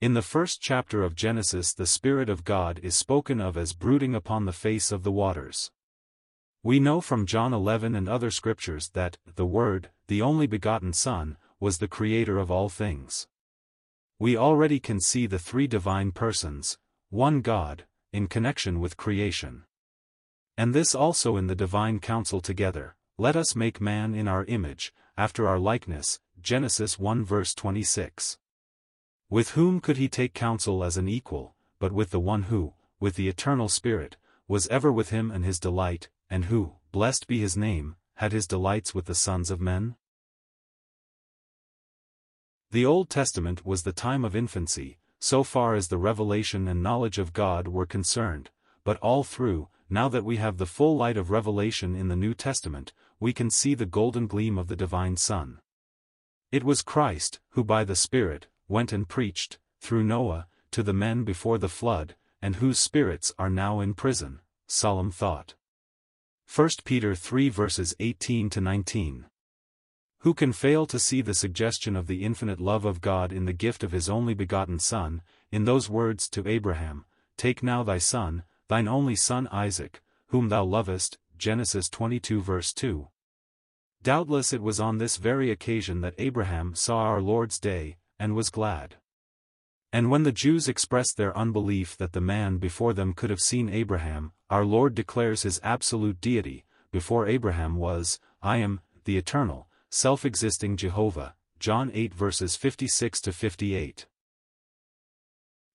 In 0.00 0.14
the 0.14 0.22
first 0.22 0.60
chapter 0.60 1.02
of 1.02 1.14
Genesis 1.14 1.72
the 1.74 1.86
Spirit 1.86 2.28
of 2.28 2.44
God 2.44 2.80
is 2.82 2.96
spoken 2.96 3.40
of 3.40 3.56
as 3.56 3.74
brooding 3.74 4.14
upon 4.14 4.44
the 4.44 4.52
face 4.52 4.90
of 4.90 5.02
the 5.02 5.12
waters. 5.12 5.70
We 6.64 6.80
know 6.80 7.02
from 7.02 7.26
John 7.26 7.52
11 7.52 7.94
and 7.94 8.08
other 8.08 8.30
scriptures 8.30 8.88
that, 8.94 9.18
the 9.36 9.44
Word, 9.44 9.90
the 10.06 10.22
only 10.22 10.46
begotten 10.46 10.94
Son, 10.94 11.36
was 11.60 11.76
the 11.76 11.88
Creator 11.88 12.38
of 12.38 12.50
all 12.50 12.70
things. 12.70 13.28
We 14.18 14.34
already 14.34 14.80
can 14.80 14.98
see 14.98 15.26
the 15.26 15.38
three 15.38 15.66
divine 15.66 16.12
persons, 16.12 16.78
one 17.10 17.42
God, 17.42 17.84
in 18.14 18.28
connection 18.28 18.80
with 18.80 18.96
creation. 18.96 19.64
And 20.56 20.74
this 20.74 20.94
also 20.94 21.36
in 21.36 21.48
the 21.48 21.54
divine 21.54 22.00
counsel 22.00 22.40
together, 22.40 22.96
let 23.18 23.36
us 23.36 23.54
make 23.54 23.78
man 23.78 24.14
in 24.14 24.26
our 24.26 24.46
image, 24.46 24.94
after 25.18 25.46
our 25.46 25.58
likeness, 25.58 26.18
Genesis 26.40 26.98
1 26.98 27.26
verse 27.26 27.54
26. 27.54 28.38
With 29.28 29.50
whom 29.50 29.80
could 29.82 29.98
he 29.98 30.08
take 30.08 30.32
counsel 30.32 30.82
as 30.82 30.96
an 30.96 31.10
equal, 31.10 31.56
but 31.78 31.92
with 31.92 32.08
the 32.08 32.20
one 32.20 32.44
who, 32.44 32.72
with 32.98 33.16
the 33.16 33.28
eternal 33.28 33.68
Spirit, 33.68 34.16
was 34.48 34.66
ever 34.68 34.90
with 34.90 35.10
him 35.10 35.30
and 35.30 35.44
his 35.44 35.60
delight, 35.60 36.08
and 36.34 36.46
who, 36.46 36.72
blessed 36.90 37.28
be 37.28 37.38
his 37.38 37.56
name, 37.56 37.94
had 38.14 38.32
his 38.32 38.48
delights 38.48 38.92
with 38.92 39.04
the 39.04 39.14
sons 39.14 39.52
of 39.52 39.60
men? 39.60 39.94
The 42.72 42.84
Old 42.84 43.08
Testament 43.08 43.64
was 43.64 43.84
the 43.84 43.92
time 43.92 44.24
of 44.24 44.34
infancy, 44.34 44.98
so 45.20 45.44
far 45.44 45.76
as 45.76 45.86
the 45.86 45.96
revelation 45.96 46.66
and 46.66 46.82
knowledge 46.82 47.20
of 47.20 47.32
God 47.32 47.68
were 47.68 47.86
concerned, 47.86 48.50
but 48.82 48.96
all 48.96 49.22
through, 49.22 49.68
now 49.88 50.08
that 50.08 50.24
we 50.24 50.38
have 50.38 50.56
the 50.56 50.66
full 50.66 50.96
light 50.96 51.16
of 51.16 51.30
revelation 51.30 51.94
in 51.94 52.08
the 52.08 52.16
New 52.16 52.34
Testament, 52.34 52.92
we 53.20 53.32
can 53.32 53.48
see 53.48 53.76
the 53.76 53.86
golden 53.86 54.26
gleam 54.26 54.58
of 54.58 54.66
the 54.66 54.74
divine 54.74 55.16
Son. 55.16 55.60
It 56.50 56.64
was 56.64 56.82
Christ, 56.82 57.38
who 57.50 57.62
by 57.62 57.84
the 57.84 57.94
Spirit, 57.94 58.48
went 58.66 58.92
and 58.92 59.08
preached, 59.08 59.60
through 59.78 60.02
Noah, 60.02 60.48
to 60.72 60.82
the 60.82 60.92
men 60.92 61.22
before 61.22 61.58
the 61.58 61.68
flood, 61.68 62.16
and 62.42 62.56
whose 62.56 62.80
spirits 62.80 63.32
are 63.38 63.50
now 63.50 63.78
in 63.78 63.94
prison, 63.94 64.40
solemn 64.66 65.12
thought. 65.12 65.54
1 66.52 66.68
Peter 66.84 67.14
3 67.14 67.48
verses 67.48 67.94
18 67.98 68.50
to 68.50 68.60
19. 68.60 69.26
Who 70.18 70.34
can 70.34 70.52
fail 70.52 70.86
to 70.86 70.98
see 70.98 71.20
the 71.20 71.34
suggestion 71.34 71.96
of 71.96 72.06
the 72.06 72.24
infinite 72.24 72.60
love 72.60 72.84
of 72.84 73.00
God 73.00 73.32
in 73.32 73.44
the 73.44 73.52
gift 73.52 73.82
of 73.82 73.92
his 73.92 74.08
only 74.08 74.34
begotten 74.34 74.78
Son, 74.78 75.22
in 75.50 75.64
those 75.64 75.90
words 75.90 76.28
to 76.30 76.48
Abraham, 76.48 77.06
Take 77.36 77.62
now 77.62 77.82
thy 77.82 77.98
son, 77.98 78.44
thine 78.68 78.88
only 78.88 79.16
son 79.16 79.48
Isaac, 79.48 80.00
whom 80.28 80.48
thou 80.48 80.64
lovest, 80.64 81.18
Genesis 81.36 81.88
22 81.88 82.40
verse 82.40 82.72
2. 82.72 83.08
Doubtless 84.02 84.52
it 84.52 84.62
was 84.62 84.78
on 84.78 84.98
this 84.98 85.16
very 85.16 85.50
occasion 85.50 86.00
that 86.02 86.14
Abraham 86.18 86.74
saw 86.74 86.98
our 86.98 87.20
Lord's 87.20 87.58
day, 87.58 87.96
and 88.18 88.34
was 88.34 88.50
glad. 88.50 88.96
And 89.94 90.10
when 90.10 90.24
the 90.24 90.32
Jews 90.32 90.66
expressed 90.66 91.16
their 91.16 91.38
unbelief 91.38 91.96
that 91.98 92.14
the 92.14 92.20
man 92.20 92.56
before 92.56 92.92
them 92.92 93.12
could 93.12 93.30
have 93.30 93.40
seen 93.40 93.68
Abraham, 93.68 94.32
our 94.50 94.64
Lord 94.64 94.92
declares 94.92 95.42
his 95.42 95.60
absolute 95.62 96.20
deity, 96.20 96.64
before 96.90 97.28
Abraham 97.28 97.76
was, 97.76 98.18
I 98.42 98.56
am, 98.56 98.80
the 99.04 99.16
eternal, 99.16 99.68
self-existing 99.90 100.78
Jehovah, 100.78 101.36
John 101.60 101.92
8 101.94 102.12
verses 102.12 102.56
56 102.56 103.20
to 103.20 103.32
58. 103.32 104.06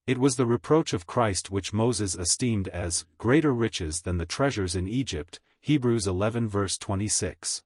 It 0.06 0.18
was 0.18 0.36
the 0.36 0.46
reproach 0.46 0.92
of 0.92 1.08
Christ 1.08 1.50
which 1.50 1.72
Moses 1.72 2.16
esteemed 2.16 2.68
as 2.68 3.06
greater 3.20 3.54
riches 3.54 4.02
than 4.02 4.18
the 4.18 4.26
treasures 4.26 4.76
in 4.76 4.86
Egypt, 4.86 5.40
Hebrews 5.62 6.08
11 6.08 6.50
verse 6.50 6.78
26. 6.78 7.64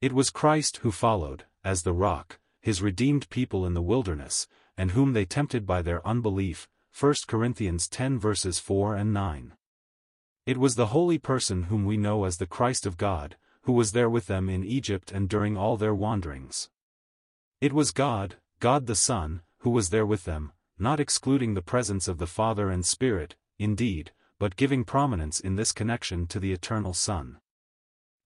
It 0.00 0.12
was 0.12 0.30
Christ 0.30 0.76
who 0.82 0.92
followed, 0.92 1.42
as 1.64 1.82
the 1.82 1.92
rock, 1.92 2.38
his 2.60 2.82
redeemed 2.82 3.28
people 3.30 3.66
in 3.66 3.74
the 3.74 3.82
wilderness, 3.82 4.46
and 4.76 4.92
whom 4.92 5.12
they 5.12 5.24
tempted 5.24 5.66
by 5.66 5.82
their 5.82 6.06
unbelief, 6.06 6.68
1 6.98 7.14
Corinthians 7.26 7.88
10 7.88 8.18
verses 8.18 8.58
4 8.58 8.96
and 8.96 9.12
9. 9.12 9.52
It 10.46 10.58
was 10.58 10.76
the 10.76 10.86
holy 10.86 11.18
person 11.18 11.64
whom 11.64 11.84
we 11.84 11.96
know 11.96 12.24
as 12.24 12.36
the 12.36 12.46
Christ 12.46 12.86
of 12.86 12.96
God, 12.96 13.36
who 13.62 13.72
was 13.72 13.92
there 13.92 14.08
with 14.08 14.26
them 14.26 14.48
in 14.48 14.64
Egypt 14.64 15.10
and 15.10 15.28
during 15.28 15.56
all 15.56 15.76
their 15.76 15.94
wanderings. 15.94 16.70
It 17.60 17.72
was 17.72 17.90
God, 17.90 18.36
God 18.60 18.86
the 18.86 18.94
Son, 18.94 19.42
who 19.58 19.70
was 19.70 19.90
there 19.90 20.06
with 20.06 20.24
them, 20.24 20.52
not 20.78 21.00
excluding 21.00 21.54
the 21.54 21.62
presence 21.62 22.06
of 22.06 22.18
the 22.18 22.26
Father 22.26 22.70
and 22.70 22.86
Spirit, 22.86 23.34
indeed, 23.58 24.12
but 24.38 24.56
giving 24.56 24.84
prominence 24.84 25.40
in 25.40 25.56
this 25.56 25.72
connection 25.72 26.26
to 26.28 26.38
the 26.38 26.52
eternal 26.52 26.92
Son. 26.92 27.38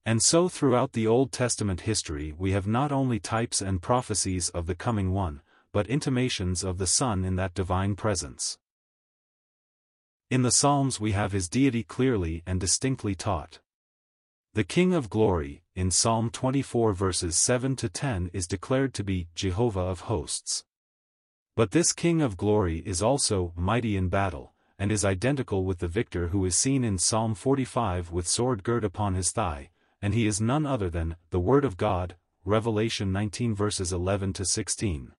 And 0.04 0.22
so 0.22 0.48
throughout 0.48 0.92
the 0.92 1.06
Old 1.06 1.32
Testament 1.32 1.82
history 1.82 2.32
we 2.36 2.52
have 2.52 2.66
not 2.66 2.90
only 2.92 3.18
types 3.18 3.60
and 3.60 3.80
prophecies 3.80 4.48
of 4.50 4.66
the 4.66 4.74
coming 4.74 5.12
one, 5.12 5.40
but 5.72 5.86
intimations 5.86 6.64
of 6.64 6.78
the 6.78 6.86
Son 6.86 7.24
in 7.24 7.36
that 7.36 7.54
divine 7.54 7.94
presence. 7.94 8.58
In 10.30 10.42
the 10.42 10.50
Psalms 10.50 11.00
we 11.00 11.12
have 11.12 11.32
his 11.32 11.48
deity 11.48 11.82
clearly 11.82 12.42
and 12.46 12.60
distinctly 12.60 13.14
taught. 13.14 13.58
The 14.54 14.64
King 14.64 14.94
of 14.94 15.10
Glory, 15.10 15.62
in 15.74 15.90
Psalm 15.90 16.30
24 16.30 16.92
verses 16.92 17.36
7 17.36 17.76
to 17.76 17.88
10 17.88 18.30
is 18.32 18.46
declared 18.46 18.94
to 18.94 19.04
be 19.04 19.28
Jehovah 19.34 19.80
of 19.80 20.00
hosts. 20.02 20.64
But 21.56 21.70
this 21.70 21.92
King 21.92 22.20
of 22.20 22.36
Glory 22.36 22.78
is 22.86 23.02
also 23.02 23.52
mighty 23.56 23.96
in 23.96 24.08
battle, 24.08 24.52
and 24.78 24.90
is 24.90 25.04
identical 25.04 25.64
with 25.64 25.78
the 25.78 25.88
victor 25.88 26.28
who 26.28 26.44
is 26.44 26.56
seen 26.56 26.84
in 26.84 26.98
Psalm 26.98 27.34
45 27.34 28.10
with 28.10 28.26
sword 28.26 28.62
girt 28.62 28.84
upon 28.84 29.14
his 29.14 29.30
thigh, 29.30 29.70
and 30.00 30.14
he 30.14 30.26
is 30.26 30.40
none 30.40 30.64
other 30.64 30.88
than 30.88 31.16
the 31.30 31.38
Word 31.38 31.64
of 31.64 31.76
God, 31.76 32.16
Revelation 32.44 33.12
19 33.12 33.54
verses 33.54 33.92
11 33.92 34.32
to 34.32 34.44
16. 34.44 35.12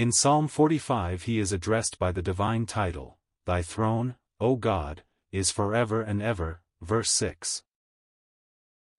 In 0.00 0.12
Psalm 0.12 0.48
45 0.48 1.24
he 1.24 1.38
is 1.38 1.52
addressed 1.52 1.98
by 1.98 2.10
the 2.10 2.22
divine 2.22 2.64
title, 2.64 3.18
Thy 3.44 3.60
throne, 3.60 4.14
O 4.40 4.56
God, 4.56 5.02
is 5.30 5.50
forever 5.50 6.00
and 6.00 6.22
ever, 6.22 6.62
verse 6.80 7.10
6. 7.10 7.64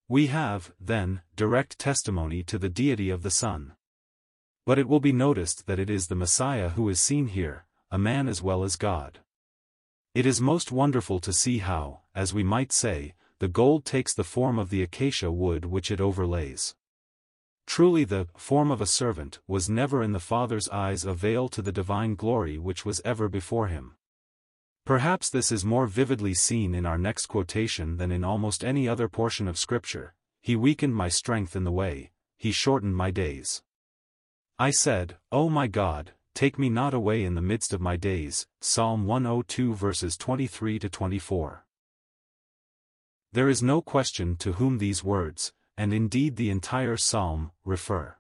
We 0.08 0.28
have, 0.28 0.74
then, 0.80 1.24
direct 1.36 1.80
testimony 1.80 2.44
to 2.44 2.60
the 2.60 2.70
deity 2.70 3.10
of 3.10 3.24
the 3.24 3.32
Son. 3.32 3.74
But 4.68 4.78
it 4.78 4.88
will 4.88 5.00
be 5.00 5.12
noticed 5.12 5.66
that 5.66 5.80
it 5.80 5.90
is 5.90 6.06
the 6.06 6.14
Messiah 6.14 6.70
who 6.70 6.88
is 6.88 7.02
seen 7.02 7.30
here, 7.30 7.66
a 7.90 7.98
man 7.98 8.28
as 8.28 8.44
well 8.44 8.64
as 8.64 8.76
God. 8.76 9.22
It 10.14 10.28
is 10.28 10.40
most 10.40 10.72
wonderful 10.72 11.20
to 11.22 11.34
see 11.34 11.58
how, 11.58 12.02
as 12.14 12.32
we 12.32 12.44
might 12.44 12.72
say, 12.72 13.16
the 13.40 13.48
gold 13.48 13.86
takes 13.86 14.14
the 14.14 14.24
form 14.24 14.60
of 14.60 14.70
the 14.70 14.84
acacia 14.84 15.32
wood 15.32 15.66
which 15.66 15.90
it 15.90 16.00
overlays. 16.00 16.76
Truly 17.66 18.04
the 18.04 18.28
form 18.36 18.72
of 18.72 18.82
a 18.82 18.86
servant 18.86 19.40
was 19.48 19.70
never 19.70 20.04
in 20.04 20.12
the 20.12 20.20
Father's 20.20 20.68
eyes 20.70 21.06
a 21.06 21.14
veil 21.14 21.48
to 21.50 21.62
the 21.62 21.72
divine 21.72 22.16
glory 22.16 22.58
which 22.58 22.86
was 22.86 23.02
ever 23.06 23.30
before 23.30 23.68
him. 23.68 23.96
Perhaps 24.86 25.30
this 25.30 25.52
is 25.52 25.64
more 25.64 25.86
vividly 25.86 26.34
seen 26.34 26.74
in 26.74 26.86
our 26.86 26.98
next 26.98 27.28
quotation 27.28 27.98
than 27.98 28.12
in 28.12 28.24
almost 28.24 28.64
any 28.64 28.88
other 28.88 29.08
portion 29.08 29.48
of 29.48 29.58
Scripture, 29.58 30.16
He 30.42 30.56
weakened 30.56 30.96
my 30.96 31.08
strength 31.08 31.56
in 31.56 31.64
the 31.64 31.72
way, 31.72 32.12
He 32.38 32.52
shortened 32.52 32.96
my 32.96 33.12
days. 33.12 33.62
I 34.58 34.72
said, 34.72 35.18
O 35.32 35.50
my 35.50 35.68
God, 35.68 36.14
take 36.34 36.58
me 36.58 36.70
not 36.70 36.94
away 36.94 37.24
in 37.24 37.36
the 37.36 37.42
midst 37.42 37.74
of 37.74 37.82
my 37.82 37.96
days, 37.96 38.48
Psalm 38.60 39.06
102 39.06 39.76
verses 39.76 40.18
23 40.18 40.80
to 40.80 40.90
24. 40.90 41.66
There 43.34 43.50
is 43.50 43.64
no 43.64 43.82
question 43.82 44.36
to 44.38 44.54
whom 44.54 44.80
these 44.80 45.04
words, 45.04 45.54
and 45.78 45.94
indeed 45.94 46.36
the 46.36 46.50
entire 46.50 46.98
psalm, 46.98 47.52
refer. 47.64 48.16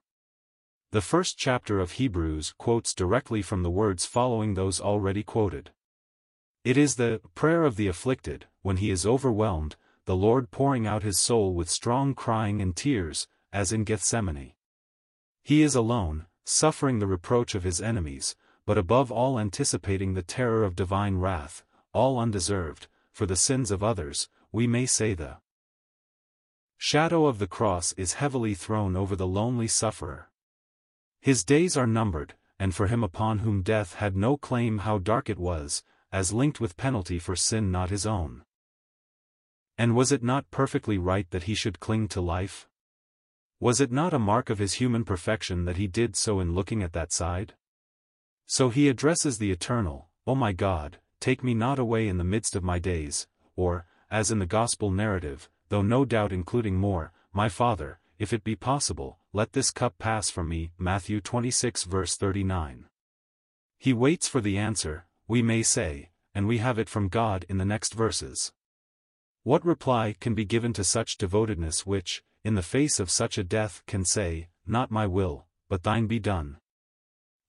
The 0.91 1.01
first 1.01 1.37
chapter 1.37 1.79
of 1.79 1.91
Hebrews 1.91 2.53
quotes 2.57 2.93
directly 2.93 3.41
from 3.41 3.63
the 3.63 3.71
words 3.71 4.05
following 4.05 4.53
those 4.53 4.81
already 4.81 5.23
quoted. 5.23 5.71
It 6.63 6.77
is 6.77 6.95
the 6.95 7.21
prayer 7.33 7.63
of 7.63 7.75
the 7.75 7.87
afflicted, 7.87 8.47
when 8.61 8.77
he 8.77 8.91
is 8.91 9.05
overwhelmed, 9.05 9.75
the 10.05 10.15
Lord 10.15 10.51
pouring 10.51 10.85
out 10.85 11.03
his 11.03 11.17
soul 11.17 11.53
with 11.53 11.69
strong 11.69 12.13
crying 12.13 12.61
and 12.61 12.75
tears, 12.75 13.27
as 13.53 13.71
in 13.71 13.83
Gethsemane. 13.83 14.53
He 15.43 15.61
is 15.61 15.75
alone, 15.75 16.27
suffering 16.45 16.99
the 16.99 17.07
reproach 17.07 17.55
of 17.55 17.63
his 17.63 17.81
enemies, 17.81 18.35
but 18.65 18.77
above 18.77 19.11
all 19.11 19.39
anticipating 19.39 20.13
the 20.13 20.21
terror 20.21 20.63
of 20.63 20.75
divine 20.75 21.17
wrath, 21.17 21.63
all 21.93 22.19
undeserved, 22.19 22.87
for 23.11 23.25
the 23.25 23.35
sins 23.35 23.71
of 23.71 23.83
others, 23.83 24.29
we 24.51 24.67
may 24.67 24.85
say 24.85 25.13
the 25.13 25.37
shadow 26.83 27.27
of 27.27 27.37
the 27.37 27.45
cross 27.45 27.93
is 27.93 28.13
heavily 28.13 28.55
thrown 28.55 28.95
over 28.95 29.15
the 29.15 29.27
lonely 29.27 29.67
sufferer. 29.67 30.31
His 31.21 31.43
days 31.43 31.77
are 31.77 31.85
numbered, 31.85 32.33
and 32.57 32.73
for 32.73 32.87
him 32.87 33.03
upon 33.03 33.39
whom 33.39 33.61
death 33.61 33.93
had 33.93 34.15
no 34.15 34.35
claim 34.35 34.79
how 34.79 34.97
dark 34.97 35.29
it 35.29 35.37
was, 35.37 35.83
as 36.11 36.33
linked 36.33 36.59
with 36.59 36.77
penalty 36.77 37.19
for 37.19 37.35
sin 37.35 37.71
not 37.71 37.91
his 37.91 38.07
own. 38.07 38.41
And 39.77 39.95
was 39.95 40.11
it 40.11 40.23
not 40.23 40.49
perfectly 40.49 40.97
right 40.97 41.29
that 41.29 41.43
he 41.43 41.53
should 41.53 41.79
cling 41.79 42.07
to 42.07 42.19
life? 42.19 42.67
Was 43.59 43.79
it 43.79 43.91
not 43.91 44.11
a 44.11 44.17
mark 44.17 44.49
of 44.49 44.57
his 44.57 44.73
human 44.73 45.05
perfection 45.05 45.65
that 45.65 45.77
he 45.77 45.85
did 45.85 46.15
so 46.15 46.39
in 46.39 46.55
looking 46.55 46.81
at 46.81 46.93
that 46.93 47.13
side? 47.13 47.53
So 48.47 48.69
he 48.69 48.89
addresses 48.89 49.37
the 49.37 49.51
Eternal, 49.51 50.07
O 50.25 50.33
my 50.33 50.51
God, 50.51 50.97
take 51.19 51.43
me 51.43 51.53
not 51.53 51.77
away 51.77 52.07
in 52.07 52.17
the 52.17 52.23
midst 52.23 52.55
of 52.55 52.63
my 52.63 52.79
days, 52.79 53.27
or, 53.55 53.85
as 54.09 54.31
in 54.31 54.39
the 54.39 54.47
Gospel 54.47 54.89
narrative, 54.89 55.47
though 55.71 55.81
no 55.81 56.03
doubt 56.03 56.33
including 56.33 56.75
more, 56.75 57.13
my 57.31 57.47
Father, 57.47 57.97
if 58.19 58.33
it 58.33 58.43
be 58.43 58.57
possible, 58.57 59.17
let 59.31 59.53
this 59.53 59.71
cup 59.71 59.97
pass 59.97 60.29
from 60.29 60.49
me, 60.49 60.69
Matthew 60.77 61.21
26 61.21 61.85
verse 61.85 62.17
39. 62.17 62.87
He 63.77 63.93
waits 63.93 64.27
for 64.27 64.41
the 64.41 64.57
answer, 64.57 65.05
we 65.29 65.41
may 65.41 65.63
say, 65.63 66.09
and 66.35 66.45
we 66.45 66.57
have 66.57 66.77
it 66.77 66.89
from 66.89 67.07
God 67.07 67.45
in 67.47 67.57
the 67.57 67.63
next 67.63 67.93
verses. 67.93 68.51
What 69.43 69.65
reply 69.65 70.13
can 70.19 70.35
be 70.35 70.43
given 70.43 70.73
to 70.73 70.83
such 70.83 71.17
devotedness 71.17 71.85
which, 71.85 72.21
in 72.43 72.55
the 72.55 72.61
face 72.61 72.99
of 72.99 73.09
such 73.09 73.37
a 73.37 73.43
death 73.43 73.81
can 73.87 74.03
say, 74.03 74.49
Not 74.67 74.91
my 74.91 75.07
will, 75.07 75.45
but 75.69 75.83
thine 75.83 76.05
be 76.05 76.19
done. 76.19 76.57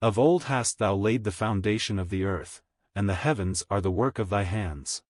Of 0.01 0.17
old 0.17 0.45
hast 0.45 0.79
thou 0.79 0.95
laid 0.95 1.25
the 1.25 1.33
foundation 1.33 1.99
of 1.99 2.09
the 2.09 2.23
earth, 2.23 2.63
and 2.95 3.09
the 3.09 3.15
heavens 3.15 3.65
are 3.69 3.81
the 3.81 3.91
work 3.91 4.21
of 4.21 4.31
thy 4.31 4.45
hands. 4.45 5.03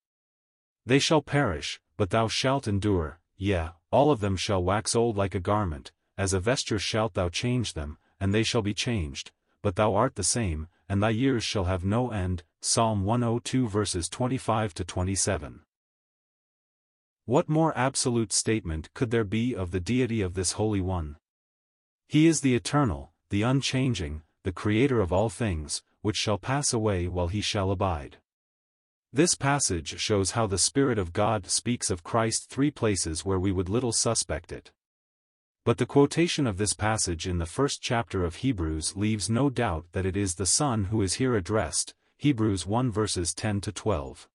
They 0.83 0.97
shall 0.97 1.21
perish, 1.21 1.79
but 2.03 2.09
thou 2.09 2.27
shalt 2.27 2.67
endure, 2.67 3.17
yea, 3.37 3.69
all 3.89 4.11
of 4.11 4.19
them 4.19 4.35
shall 4.35 4.61
wax 4.61 4.93
old 4.93 5.15
like 5.15 5.33
a 5.33 5.39
garment, 5.39 5.93
as 6.17 6.33
a 6.33 6.39
vesture 6.41 6.77
shalt 6.77 7.13
thou 7.13 7.29
change 7.29 7.75
them, 7.75 7.97
and 8.19 8.33
they 8.33 8.43
shall 8.43 8.61
be 8.61 8.73
changed, 8.73 9.31
but 9.61 9.77
thou 9.77 9.95
art 9.95 10.15
the 10.15 10.21
same, 10.21 10.67
and 10.89 11.01
thy 11.01 11.11
years 11.11 11.45
shall 11.45 11.63
have 11.63 11.85
no 11.85 12.11
end. 12.11 12.43
Psalm 12.59 13.05
102 13.05 13.69
verses 13.69 14.09
25 14.09 14.73
to 14.73 14.83
27. 14.83 15.61
What 17.23 17.47
more 17.47 17.71
absolute 17.77 18.33
statement 18.33 18.93
could 18.93 19.09
there 19.09 19.23
be 19.23 19.55
of 19.55 19.71
the 19.71 19.79
deity 19.79 20.19
of 20.19 20.33
this 20.33 20.51
Holy 20.59 20.81
One? 20.81 21.15
He 22.09 22.27
is 22.27 22.41
the 22.41 22.53
eternal, 22.53 23.13
the 23.29 23.43
unchanging, 23.43 24.23
the 24.43 24.51
creator 24.51 24.99
of 24.99 25.13
all 25.13 25.29
things, 25.29 25.83
which 26.01 26.17
shall 26.17 26.37
pass 26.37 26.73
away 26.73 27.07
while 27.07 27.29
he 27.29 27.39
shall 27.39 27.71
abide. 27.71 28.17
This 29.15 29.35
passage 29.35 29.99
shows 29.99 30.31
how 30.31 30.47
the 30.47 30.57
Spirit 30.57 30.97
of 30.97 31.13
God 31.13 31.45
speaks 31.45 31.91
of 31.91 32.03
Christ 32.03 32.49
three 32.49 32.71
places 32.71 33.23
where 33.23 33.39
we 33.39 33.51
would 33.51 33.69
little 33.69 33.91
suspect 33.91 34.51
it. 34.51 34.71
But 35.63 35.77
the 35.77 35.85
quotation 35.85 36.47
of 36.47 36.57
this 36.57 36.73
passage 36.73 37.27
in 37.27 37.37
the 37.37 37.45
first 37.45 37.79
chapter 37.79 38.25
of 38.25 38.37
Hebrews 38.37 38.95
leaves 38.95 39.29
no 39.29 39.51
doubt 39.51 39.85
that 39.91 40.07
it 40.07 40.17
is 40.17 40.33
the 40.33 40.47
Son 40.47 40.85
who 40.85 41.03
is 41.03 41.13
here 41.13 41.35
addressed, 41.35 41.93
Hebrews 42.17 42.65
1 42.65 42.91
verses 42.91 43.35
10 43.35 43.61
to 43.61 43.71
12. 43.71 44.27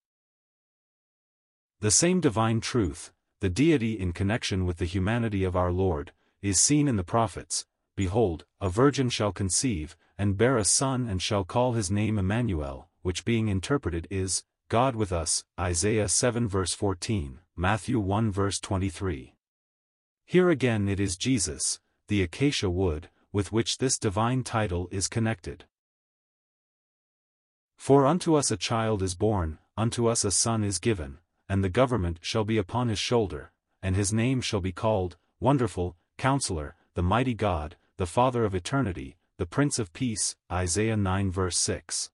The 1.81 1.91
same 1.91 2.21
divine 2.21 2.61
truth, 2.61 3.13
the 3.41 3.51
deity 3.51 3.99
in 3.99 4.13
connection 4.13 4.65
with 4.65 4.77
the 4.77 4.85
humanity 4.85 5.43
of 5.43 5.57
our 5.57 5.73
Lord, 5.73 6.13
is 6.41 6.61
seen 6.61 6.87
in 6.87 6.95
the 6.95 7.03
prophets, 7.03 7.67
Behold, 7.97 8.45
a 8.61 8.69
virgin 8.69 9.11
shall 9.11 9.33
conceive, 9.33 9.97
and 10.17 10.37
bear 10.37 10.57
a 10.57 10.65
son 10.65 11.09
and 11.09 11.21
shall 11.21 11.43
call 11.43 11.73
his 11.73 11.91
name 11.91 12.17
Emmanuel, 12.17 12.89
which 13.03 13.25
being 13.25 13.49
interpreted 13.49 14.07
is, 14.09 14.45
God 14.71 14.95
with 14.95 15.13
us, 15.13 15.45
Isaiah 15.59 16.11
7 16.11 16.47
verse 16.47 16.75
14, 16.75 17.41
Matthew 17.57 17.99
1 17.99 18.31
verse 18.31 18.61
23. 18.61 19.35
Here 20.27 20.51
again 20.51 20.91
it 20.91 21.01
is 21.01 21.17
Jesus, 21.17 21.81
the 22.09 22.21
acacia 22.21 22.69
wood, 22.69 23.09
with 23.33 23.51
which 23.51 23.79
this 23.79 23.97
divine 23.97 24.45
title 24.45 24.87
is 24.91 25.09
connected. 25.09 25.65
For 27.79 28.05
unto 28.05 28.35
us 28.35 28.51
a 28.51 28.59
child 28.59 29.03
is 29.03 29.15
born, 29.15 29.57
unto 29.75 30.07
us 30.07 30.23
a 30.23 30.31
son 30.31 30.63
is 30.63 30.79
given, 30.79 31.17
and 31.49 31.65
the 31.65 31.71
government 31.71 32.19
shall 32.21 32.45
be 32.45 32.59
upon 32.59 32.89
his 32.89 32.99
shoulder, 32.99 33.53
and 33.83 33.97
his 33.97 34.13
name 34.13 34.43
shall 34.43 34.61
be 34.61 34.73
called, 34.73 35.17
Wonderful, 35.41 35.97
Counselor, 36.19 36.77
the 36.93 37.03
Mighty 37.03 37.33
God, 37.33 37.79
the 37.97 38.05
Father 38.05 38.45
of 38.45 38.55
Eternity, 38.55 39.17
the 39.39 39.47
Prince 39.47 39.79
of 39.79 39.95
Peace, 39.95 40.37
Isaiah 40.53 40.99
9 40.99 41.31
verse 41.31 41.57
6. 41.57 42.11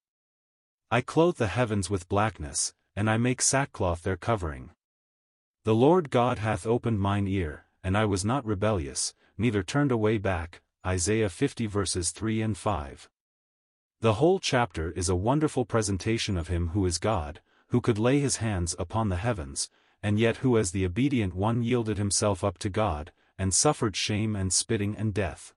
I 0.95 1.01
clothe 1.01 1.39
the 1.39 1.49
heavens 1.49 1.91
with 1.91 2.09
blackness, 2.09 2.73
and 2.95 3.11
I 3.11 3.17
make 3.17 3.43
sackcloth 3.43 4.05
their 4.05 4.17
covering. 4.17 4.71
The 5.65 5.75
Lord 5.75 6.09
God 6.09 6.39
hath 6.39 6.69
opened 6.69 7.01
mine 7.01 7.27
ear, 7.27 7.65
and 7.83 7.99
I 7.99 8.05
was 8.05 8.25
not 8.25 8.47
rebellious, 8.47 9.13
neither 9.37 9.65
turned 9.65 9.91
away 9.91 10.19
back, 10.19 10.63
Isaiah 10.87 11.31
50 11.31 11.67
verses 11.67 12.13
3 12.13 12.43
and 12.43 12.57
5. 12.57 13.11
The 14.03 14.13
whole 14.13 14.39
chapter 14.39 14.93
is 14.93 15.09
a 15.09 15.17
wonderful 15.17 15.65
presentation 15.65 16.37
of 16.37 16.47
him 16.47 16.69
who 16.69 16.87
is 16.87 16.99
God, 16.99 17.41
who 17.71 17.81
could 17.81 17.99
lay 17.99 18.21
his 18.21 18.37
hands 18.37 18.77
upon 18.79 19.09
the 19.09 19.17
heavens, 19.17 19.69
and 20.01 20.21
yet 20.21 20.37
who 20.37 20.57
as 20.57 20.71
the 20.71 20.87
obedient 20.87 21.35
one 21.35 21.65
yielded 21.65 21.99
himself 21.99 22.45
up 22.45 22.57
to 22.59 22.71
God, 22.71 23.11
and 23.37 23.53
suffered 23.53 23.97
shame 23.97 24.37
and 24.37 24.53
spitting 24.53 24.95
and 24.97 25.13
death. 25.13 25.55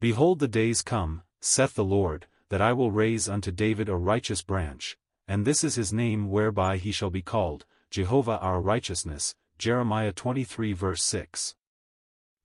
Behold 0.00 0.38
the 0.38 0.48
days 0.48 0.82
come, 0.82 1.22
saith 1.40 1.72
the 1.72 1.82
Lord, 1.82 2.26
that 2.48 2.60
I 2.60 2.72
will 2.72 2.90
raise 2.90 3.28
unto 3.28 3.50
David 3.50 3.88
a 3.88 3.96
righteous 3.96 4.42
branch, 4.42 4.96
and 5.26 5.44
this 5.44 5.64
is 5.64 5.74
his 5.74 5.92
name 5.92 6.30
whereby 6.30 6.76
he 6.76 6.92
shall 6.92 7.10
be 7.10 7.22
called, 7.22 7.66
Jehovah 7.90 8.38
our 8.38 8.60
righteousness, 8.60 9.34
Jeremiah 9.58 10.12
23 10.12 10.72
verse 10.72 11.02
6. 11.02 11.54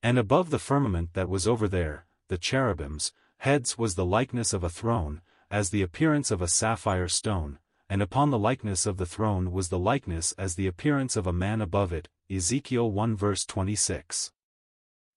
And 0.02 0.18
above 0.18 0.50
the 0.50 0.60
firmament 0.60 1.14
that 1.14 1.30
was 1.30 1.48
over 1.48 1.68
there, 1.68 2.06
the 2.28 2.38
cherubims, 2.38 3.14
heads 3.38 3.78
was 3.78 3.96
the 3.96 4.06
likeness 4.06 4.54
of 4.54 4.64
a 4.64 4.70
throne, 4.70 5.22
as 5.52 5.70
the 5.70 5.82
appearance 5.82 6.32
of 6.32 6.42
a 6.42 6.48
sapphire 6.48 7.08
stone, 7.08 7.60
and 7.90 8.02
upon 8.02 8.30
the 8.30 8.40
likeness 8.40 8.86
of 8.86 8.98
the 8.98 9.06
throne 9.06 9.52
was 9.52 9.68
the 9.68 9.78
likeness 9.78 10.32
as 10.38 10.56
the 10.56 10.66
appearance 10.66 11.18
of 11.18 11.28
a 11.28 11.34
man 11.34 11.60
above 11.60 11.92
it, 11.92 12.08
Ezekiel 12.30 12.90
1 12.90 13.16
verse 13.18 13.46
26. 13.46 14.32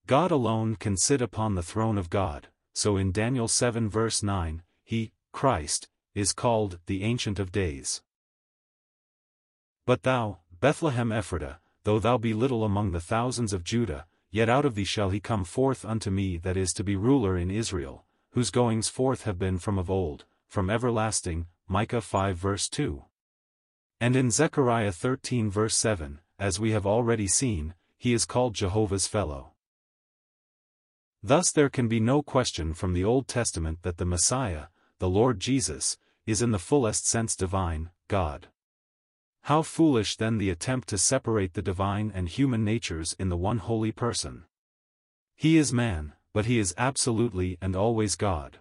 God 0.07 0.31
alone 0.31 0.75
can 0.75 0.97
sit 0.97 1.23
upon 1.23 1.55
the 1.55 1.63
throne 1.63 1.97
of 1.97 2.11
God, 2.11 2.49
so 2.75 2.97
in 2.97 3.13
Daniel 3.13 3.47
7 3.47 3.89
verse 3.89 4.23
9, 4.23 4.63
he, 4.85 5.13
Christ, 5.33 5.89
is 6.15 6.33
called 6.33 6.79
the 6.87 7.03
Ancient 7.03 7.39
of 7.39 7.51
Days. 7.51 8.03
But 9.87 10.05
thou, 10.05 10.39
Bethlehem 10.61 11.11
Ephratah, 11.11 11.59
though 11.83 11.99
thou 11.99 12.17
be 12.17 12.33
little 12.33 12.65
among 12.65 12.93
the 12.93 13.01
thousands 13.01 13.53
of 13.53 13.65
Judah, 13.65 14.07
yet 14.31 14.49
out 14.49 14.65
of 14.65 14.75
thee 14.75 14.85
shall 14.85 15.11
he 15.11 15.21
come 15.21 15.45
forth 15.45 15.85
unto 15.85 16.11
me 16.11 16.37
that 16.39 16.57
is 16.57 16.73
to 16.75 16.85
be 16.85 16.97
ruler 16.97 17.37
in 17.37 17.51
Israel, 17.51 18.05
whose 18.31 18.51
goings 18.51 18.89
forth 18.89 19.25
have 19.25 19.39
been 19.39 19.59
from 19.59 19.79
of 19.79 19.91
old, 19.91 20.25
from 20.49 20.71
everlasting, 20.71 21.47
Micah 21.69 22.01
5 22.01 22.37
verse 22.37 22.69
2. 22.69 23.05
And 24.01 24.17
in 24.17 24.31
Zechariah 24.31 24.93
13 24.93 25.51
verse 25.51 25.77
7, 25.77 26.21
as 26.39 26.61
we 26.61 26.73
have 26.73 26.87
already 26.87 27.27
seen, 27.27 27.75
he 27.97 28.13
is 28.13 28.25
called 28.25 28.55
Jehovah's 28.55 29.07
fellow. 29.07 29.53
Thus 31.23 31.51
there 31.53 31.71
can 31.71 31.89
be 31.89 32.01
no 32.01 32.23
question 32.23 32.75
from 32.75 32.93
the 32.93 33.05
Old 33.05 33.29
Testament 33.29 33.83
that 33.83 33.97
the 33.97 34.05
Messiah, 34.05 34.65
the 34.99 35.09
Lord 35.09 35.41
Jesus, 35.41 35.99
is 36.27 36.41
in 36.41 36.51
the 36.51 36.59
fullest 36.59 37.07
sense 37.07 37.37
divine, 37.37 37.91
God. 38.09 38.49
How 39.43 39.63
foolish 39.63 40.17
then 40.17 40.39
the 40.39 40.49
attempt 40.51 40.89
to 40.89 40.99
separate 40.99 41.53
the 41.53 41.63
divine 41.63 42.11
and 42.15 42.29
human 42.29 42.65
natures 42.65 43.15
in 43.19 43.29
the 43.29 43.37
one 43.37 43.59
holy 43.59 43.93
person. 43.93 44.45
He 45.37 45.59
is 45.59 45.73
man, 45.73 46.15
but 46.33 46.47
he 46.47 46.59
is 46.59 46.75
absolutely 46.79 47.59
and 47.61 47.77
always 47.77 48.17
God. 48.17 48.59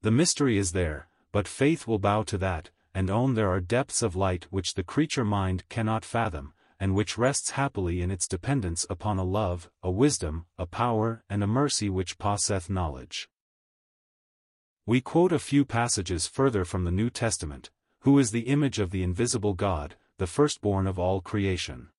The 0.00 0.10
mystery 0.10 0.56
is 0.56 0.72
there, 0.72 1.08
but 1.30 1.46
faith 1.46 1.86
will 1.86 1.98
bow 1.98 2.22
to 2.24 2.38
that, 2.38 2.70
and 2.94 3.10
own 3.10 3.34
there 3.34 3.50
are 3.50 3.60
depths 3.60 4.02
of 4.02 4.16
light 4.16 4.46
which 4.50 4.74
the 4.74 4.82
creature 4.82 5.24
mind 5.24 5.68
cannot 5.68 6.04
fathom, 6.04 6.54
and 6.80 6.94
which 6.94 7.18
rests 7.18 7.50
happily 7.50 8.02
in 8.02 8.10
its 8.10 8.26
dependence 8.26 8.84
upon 8.90 9.18
a 9.18 9.24
love, 9.24 9.70
a 9.82 9.90
wisdom, 9.90 10.46
a 10.58 10.66
power 10.66 11.22
and 11.28 11.42
a 11.42 11.46
mercy 11.46 11.88
which 11.88 12.18
passeth 12.18 12.68
knowledge. 12.68 13.28
We 14.84 15.00
quote 15.00 15.30
a 15.30 15.38
few 15.38 15.64
passages 15.64 16.26
further 16.26 16.64
from 16.64 16.82
the 16.82 16.90
New 16.90 17.08
Testament, 17.08 17.70
who 18.00 18.18
is 18.18 18.32
the 18.32 18.48
image 18.48 18.80
of 18.80 18.90
the 18.90 19.04
invisible 19.04 19.54
God, 19.54 19.94
the 20.18 20.26
firstborn 20.26 20.88
of 20.88 20.98
all 20.98 21.20
creation. 21.20 21.90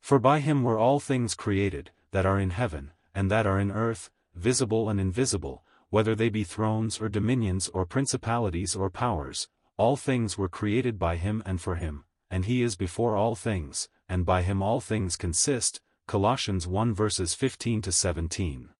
For 0.00 0.18
by 0.18 0.40
him 0.40 0.64
were 0.64 0.78
all 0.78 0.98
things 0.98 1.36
created, 1.36 1.92
that 2.10 2.26
are 2.26 2.40
in 2.40 2.50
heaven, 2.50 2.90
and 3.14 3.30
that 3.30 3.46
are 3.46 3.60
in 3.60 3.70
earth, 3.70 4.10
visible 4.34 4.88
and 4.88 4.98
invisible, 4.98 5.62
whether 5.90 6.16
they 6.16 6.28
be 6.28 6.42
thrones 6.42 7.00
or 7.00 7.08
dominions 7.08 7.68
or 7.68 7.86
principalities 7.86 8.74
or 8.74 8.90
powers, 8.90 9.48
all 9.76 9.96
things 9.96 10.36
were 10.36 10.48
created 10.48 10.98
by 10.98 11.16
him 11.16 11.40
and 11.46 11.60
for 11.60 11.76
him, 11.76 12.04
and 12.30 12.46
he 12.46 12.62
is 12.62 12.74
before 12.74 13.14
all 13.14 13.36
things, 13.36 13.88
and 14.08 14.26
by 14.26 14.42
him 14.42 14.60
all 14.60 14.80
things 14.80 15.16
consist, 15.16 15.80
Colossians 16.08 16.66
1 16.66 16.94
verses 16.94 17.34
15 17.34 17.80
to 17.82 17.92
17. 17.92 18.70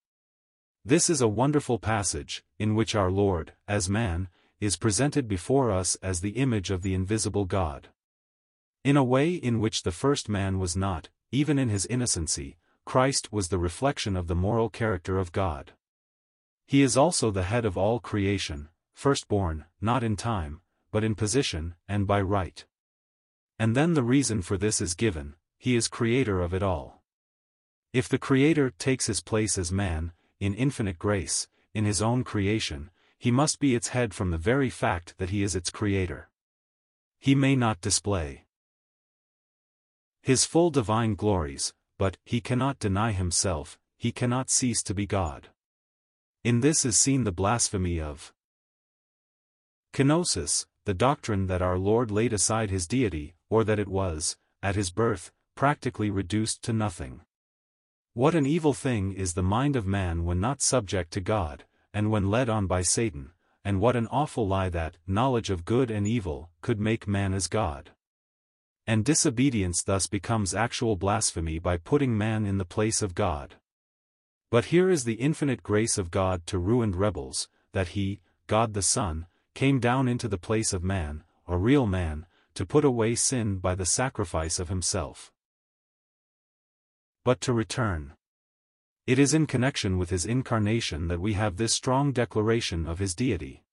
This 0.85 1.09
is 1.09 1.21
a 1.21 1.29
wonderful 1.29 1.79
passage, 1.79 2.42
in 2.59 2.75
which 2.75 2.97
our 2.97 3.11
Lord, 3.11 3.53
as 3.68 3.88
man, 3.88 4.29
is 4.59 4.77
presented 4.77 5.29
before 5.29 5.71
us 5.71 5.95
as 6.03 6.21
the 6.21 6.31
image 6.31 6.73
of 6.73 6.83
the 6.83 6.92
invisible 6.92 7.45
God. 7.45 7.90
In 8.83 8.97
a 8.97 9.05
way 9.05 9.33
in 9.33 9.61
which 9.61 9.85
the 9.85 9.92
first 9.92 10.29
man 10.29 10.59
was 10.59 10.77
not, 10.77 11.09
even 11.31 11.57
in 11.57 11.68
his 11.68 11.87
innocency, 11.87 12.57
Christ 12.85 13.33
was 13.33 13.49
the 13.49 13.59
reflection 13.59 14.16
of 14.16 14.27
the 14.27 14.35
moral 14.35 14.68
character 14.68 15.18
of 15.18 15.31
God. 15.31 15.73
He 16.66 16.83
is 16.83 16.97
also 16.97 17.31
the 17.31 17.45
head 17.45 17.64
of 17.64 17.79
all 17.79 18.01
creation, 18.01 18.68
firstborn, 18.92 19.66
not 19.81 20.03
in 20.03 20.16
time, 20.16 20.62
but 20.90 21.05
in 21.05 21.14
position, 21.14 21.77
and 21.87 22.09
by 22.09 22.21
right. 22.21 22.64
And 23.57 23.77
then 23.77 23.95
the 23.95 24.03
reason 24.03 24.42
for 24.42 24.59
this 24.59 24.81
is 24.81 24.95
given, 24.95 25.37
he 25.59 25.77
is 25.77 25.87
creator 25.87 26.40
of 26.40 26.53
it 26.53 26.62
all. 26.62 27.03
If 27.92 28.09
the 28.09 28.18
Creator 28.18 28.71
takes 28.79 29.07
his 29.07 29.21
place 29.21 29.57
as 29.57 29.71
man, 29.71 30.12
in 30.42 30.55
infinite 30.55 30.98
grace, 30.98 31.46
in 31.72 31.85
his 31.85 32.02
own 32.02 32.24
creation, 32.24 32.90
he 33.16 33.31
must 33.31 33.61
be 33.61 33.76
its 33.76 33.88
head 33.88 34.12
from 34.12 34.33
the 34.33 34.37
very 34.37 34.68
fact 34.68 35.14
that 35.18 35.31
he 35.31 35.40
is 35.40 35.55
its 35.55 35.70
creator. 35.70 36.31
He 37.20 37.37
may 37.37 37.55
not 37.55 37.81
display 37.81 38.46
his 40.20 40.44
full 40.44 40.70
divine 40.70 41.14
glories, 41.14 41.72
but 41.96 42.16
he 42.24 42.40
cannot 42.40 42.81
deny 42.81 43.12
himself, 43.12 43.78
he 43.96 44.11
cannot 44.11 44.50
cease 44.50 44.83
to 44.83 44.94
be 44.94 45.07
God. 45.07 45.50
In 46.42 46.59
this 46.59 46.85
is 46.85 46.98
seen 46.98 47.22
the 47.22 47.31
blasphemy 47.31 48.00
of 48.00 48.33
kenosis, 49.92 50.66
the 50.87 50.94
doctrine 50.94 51.46
that 51.46 51.62
our 51.62 51.78
Lord 51.78 52.11
laid 52.11 52.33
aside 52.33 52.70
his 52.70 52.88
deity, 52.88 53.35
or 53.48 53.62
that 53.62 53.78
it 53.78 53.87
was, 53.87 54.37
at 54.61 54.74
his 54.74 54.90
birth, 54.90 55.31
practically 55.55 56.11
reduced 56.11 56.64
to 56.64 56.72
nothing. 56.72 57.20
What 58.14 58.35
an 58.35 58.44
evil 58.44 58.75
thing 58.75 59.12
is 59.14 59.33
the 59.33 59.42
mind 59.42 59.75
of 59.75 59.87
man 59.87 60.25
when 60.25 60.38
not 60.38 60.61
subject 60.61 61.12
to 61.12 61.20
God, 61.22 61.64
and 61.94 62.11
when 62.11 62.31
led 62.31 62.51
on 62.51 62.66
by 62.66 62.83
Satan, 62.83 63.31
and 63.64 63.81
what 63.81 63.96
an 63.96 64.07
awful 64.09 64.46
lie 64.46 64.68
that 64.68 64.98
knowledge 65.07 65.48
of 65.48 65.64
good 65.64 65.90
and 65.90 66.07
evil 66.07 66.51
could 66.61 66.79
make 66.79 67.09
man 67.09 67.33
as 67.33 67.46
God. 67.46 67.92
And 68.87 69.03
disobedience 69.03 69.83
thus 69.83 70.07
becomes 70.09 70.55
actual 70.55 70.96
blasphemy 70.96 71.59
by 71.59 71.79
putting 71.79 72.18
man 72.18 72.44
in 72.44 72.59
the 72.59 72.66
place 72.66 73.01
of 73.01 73.14
God. 73.14 73.55
But 74.51 74.66
here 74.66 74.90
is 74.90 75.05
the 75.05 75.14
infinite 75.14 75.62
grace 75.62 75.96
of 75.96 76.11
God 76.11 76.46
to 76.48 76.59
ruined 76.59 76.96
rebels, 76.96 77.48
that 77.72 77.88
he, 77.88 78.20
God 78.46 78.75
the 78.75 78.83
Son, 78.83 79.25
came 79.55 79.81
down 79.81 80.07
into 80.07 80.29
the 80.29 80.37
place 80.37 80.75
of 80.75 80.85
man, 80.85 81.25
a 81.48 81.57
real 81.57 81.87
man, 81.87 82.27
to 82.57 82.66
put 82.66 82.85
away 82.85 83.14
sin 83.14 83.57
by 83.57 83.75
the 83.75 83.87
sacrifice 83.87 84.59
of 84.59 84.68
himself. 84.68 85.32
But 87.24 87.40
to 87.42 87.52
return. 87.52 88.14
It 89.06 89.18
is 89.18 89.35
in 89.35 89.46
connection 89.46 89.98
with 89.98 90.11
his 90.11 90.26
incarnation 90.26 91.08
that 91.08 91.20
we 91.20 91.35
have 91.35 91.56
this 91.56 91.74
strong 91.74 92.12
declaration 92.12 92.87
of 92.87 92.98
his 92.98 93.14
deity. 93.14 93.64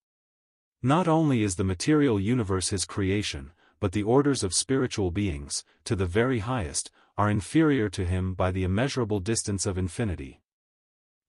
Not 0.81 1.07
only 1.07 1.43
is 1.43 1.55
the 1.55 1.63
material 1.63 2.19
universe 2.19 2.69
his 2.69 2.85
creation, 2.85 3.51
but 3.79 3.91
the 3.91 4.03
orders 4.03 4.43
of 4.43 4.53
spiritual 4.53 5.12
beings, 5.12 5.63
to 5.85 5.95
the 5.95 6.05
very 6.05 6.39
highest, 6.39 6.91
are 7.17 7.29
inferior 7.29 7.89
to 7.89 8.05
him 8.05 8.33
by 8.33 8.51
the 8.51 8.63
immeasurable 8.63 9.19
distance 9.19 9.65
of 9.65 9.77
infinity. 9.77 10.41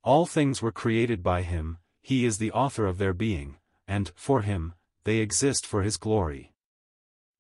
All 0.03 0.27
things 0.27 0.63
were 0.63 0.73
created 0.73 1.23
by 1.23 1.43
him, 1.43 1.79
he 2.01 2.25
is 2.25 2.39
the 2.39 2.53
author 2.53 2.87
of 2.87 2.99
their 2.99 3.13
being, 3.13 3.57
and, 3.87 4.13
for 4.15 4.43
him, 4.43 4.75
they 5.05 5.19
exist 5.19 5.67
for 5.67 5.83
his 5.83 5.97
glory. 5.97 6.53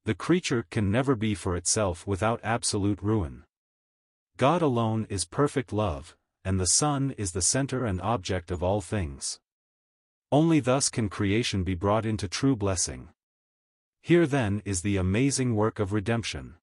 The 0.04 0.14
creature 0.14 0.66
can 0.70 0.90
never 0.90 1.14
be 1.14 1.34
for 1.34 1.56
itself 1.56 2.06
without 2.06 2.40
absolute 2.42 3.02
ruin. 3.02 3.44
God 4.40 4.62
alone 4.62 5.06
is 5.10 5.26
perfect 5.26 5.70
love, 5.70 6.16
and 6.46 6.58
the 6.58 6.66
Son 6.66 7.14
is 7.18 7.32
the 7.32 7.42
center 7.42 7.84
and 7.84 8.00
object 8.00 8.50
of 8.50 8.62
all 8.62 8.80
things. 8.80 9.38
Only 10.32 10.60
thus 10.60 10.88
can 10.88 11.10
creation 11.10 11.62
be 11.62 11.74
brought 11.74 12.06
into 12.06 12.26
true 12.26 12.56
blessing. 12.56 13.10
Here 14.00 14.26
then 14.26 14.62
is 14.64 14.80
the 14.80 14.96
amazing 14.96 15.56
work 15.56 15.78
of 15.78 15.92
redemption. 15.92 16.54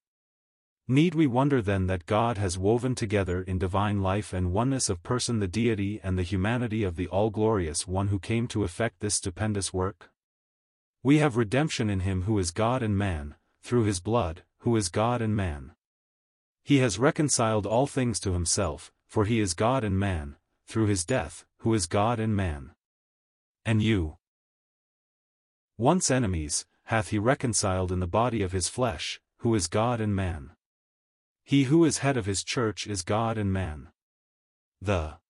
Need 0.88 1.14
we 1.14 1.28
wonder 1.28 1.62
then 1.62 1.86
that 1.86 2.04
God 2.04 2.36
has 2.36 2.58
woven 2.58 2.96
together 2.96 3.42
in 3.42 3.60
divine 3.60 4.02
life 4.02 4.32
and 4.32 4.52
oneness 4.52 4.88
of 4.88 5.04
person 5.04 5.38
the 5.38 5.46
deity 5.46 6.00
and 6.02 6.18
the 6.18 6.24
humanity 6.24 6.82
of 6.82 6.96
the 6.96 7.06
all-glorious 7.06 7.86
one 7.86 8.08
who 8.08 8.18
came 8.18 8.48
to 8.48 8.64
effect 8.64 8.98
this 8.98 9.14
stupendous 9.14 9.72
work? 9.72 10.10
We 11.04 11.18
have 11.18 11.36
redemption 11.36 11.90
in 11.90 12.00
him 12.00 12.22
who 12.22 12.40
is 12.40 12.50
God 12.50 12.82
and 12.82 12.98
man, 12.98 13.36
through 13.62 13.84
his 13.84 14.00
blood, 14.00 14.42
who 14.62 14.74
is 14.74 14.88
God 14.88 15.22
and 15.22 15.36
man. 15.36 15.76
He 16.68 16.80
has 16.80 16.98
reconciled 16.98 17.64
all 17.64 17.86
things 17.86 18.20
to 18.20 18.34
himself, 18.34 18.92
for 19.06 19.24
he 19.24 19.40
is 19.40 19.54
God 19.54 19.84
and 19.84 19.98
man, 19.98 20.36
through 20.66 20.84
his 20.84 21.02
death, 21.02 21.46
who 21.60 21.72
is 21.72 21.86
God 21.86 22.20
and 22.20 22.36
man. 22.36 22.72
And 23.64 23.82
you, 23.82 24.18
once 25.78 26.10
enemies, 26.10 26.66
hath 26.82 27.08
he 27.08 27.18
reconciled 27.18 27.90
in 27.90 28.00
the 28.00 28.06
body 28.06 28.42
of 28.42 28.52
his 28.52 28.68
flesh, 28.68 29.18
who 29.38 29.54
is 29.54 29.66
God 29.66 29.98
and 29.98 30.14
man. 30.14 30.50
He 31.42 31.62
who 31.62 31.86
is 31.86 32.04
head 32.04 32.18
of 32.18 32.26
his 32.26 32.44
church 32.44 32.86
is 32.86 33.00
God 33.00 33.38
and 33.38 33.50
man. 33.50 33.88
The 34.82 35.20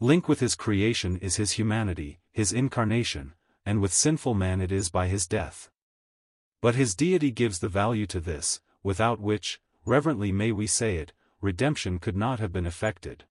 link 0.00 0.26
with 0.28 0.40
his 0.40 0.56
creation 0.56 1.16
is 1.18 1.36
his 1.36 1.52
humanity, 1.52 2.18
his 2.32 2.52
incarnation, 2.52 3.34
and 3.64 3.80
with 3.80 3.92
sinful 3.92 4.34
man 4.34 4.60
it 4.60 4.72
is 4.72 4.90
by 4.90 5.06
his 5.06 5.28
death. 5.28 5.70
But 6.60 6.74
his 6.74 6.96
deity 6.96 7.30
gives 7.30 7.60
the 7.60 7.68
value 7.68 8.06
to 8.06 8.18
this, 8.18 8.60
without 8.84 9.18
which, 9.18 9.60
reverently 9.84 10.30
may 10.30 10.52
we 10.52 10.68
say 10.68 10.96
it, 10.98 11.12
redemption 11.40 11.98
could 11.98 12.16
not 12.16 12.38
have 12.38 12.52
been 12.52 12.66
effected. 12.66 13.24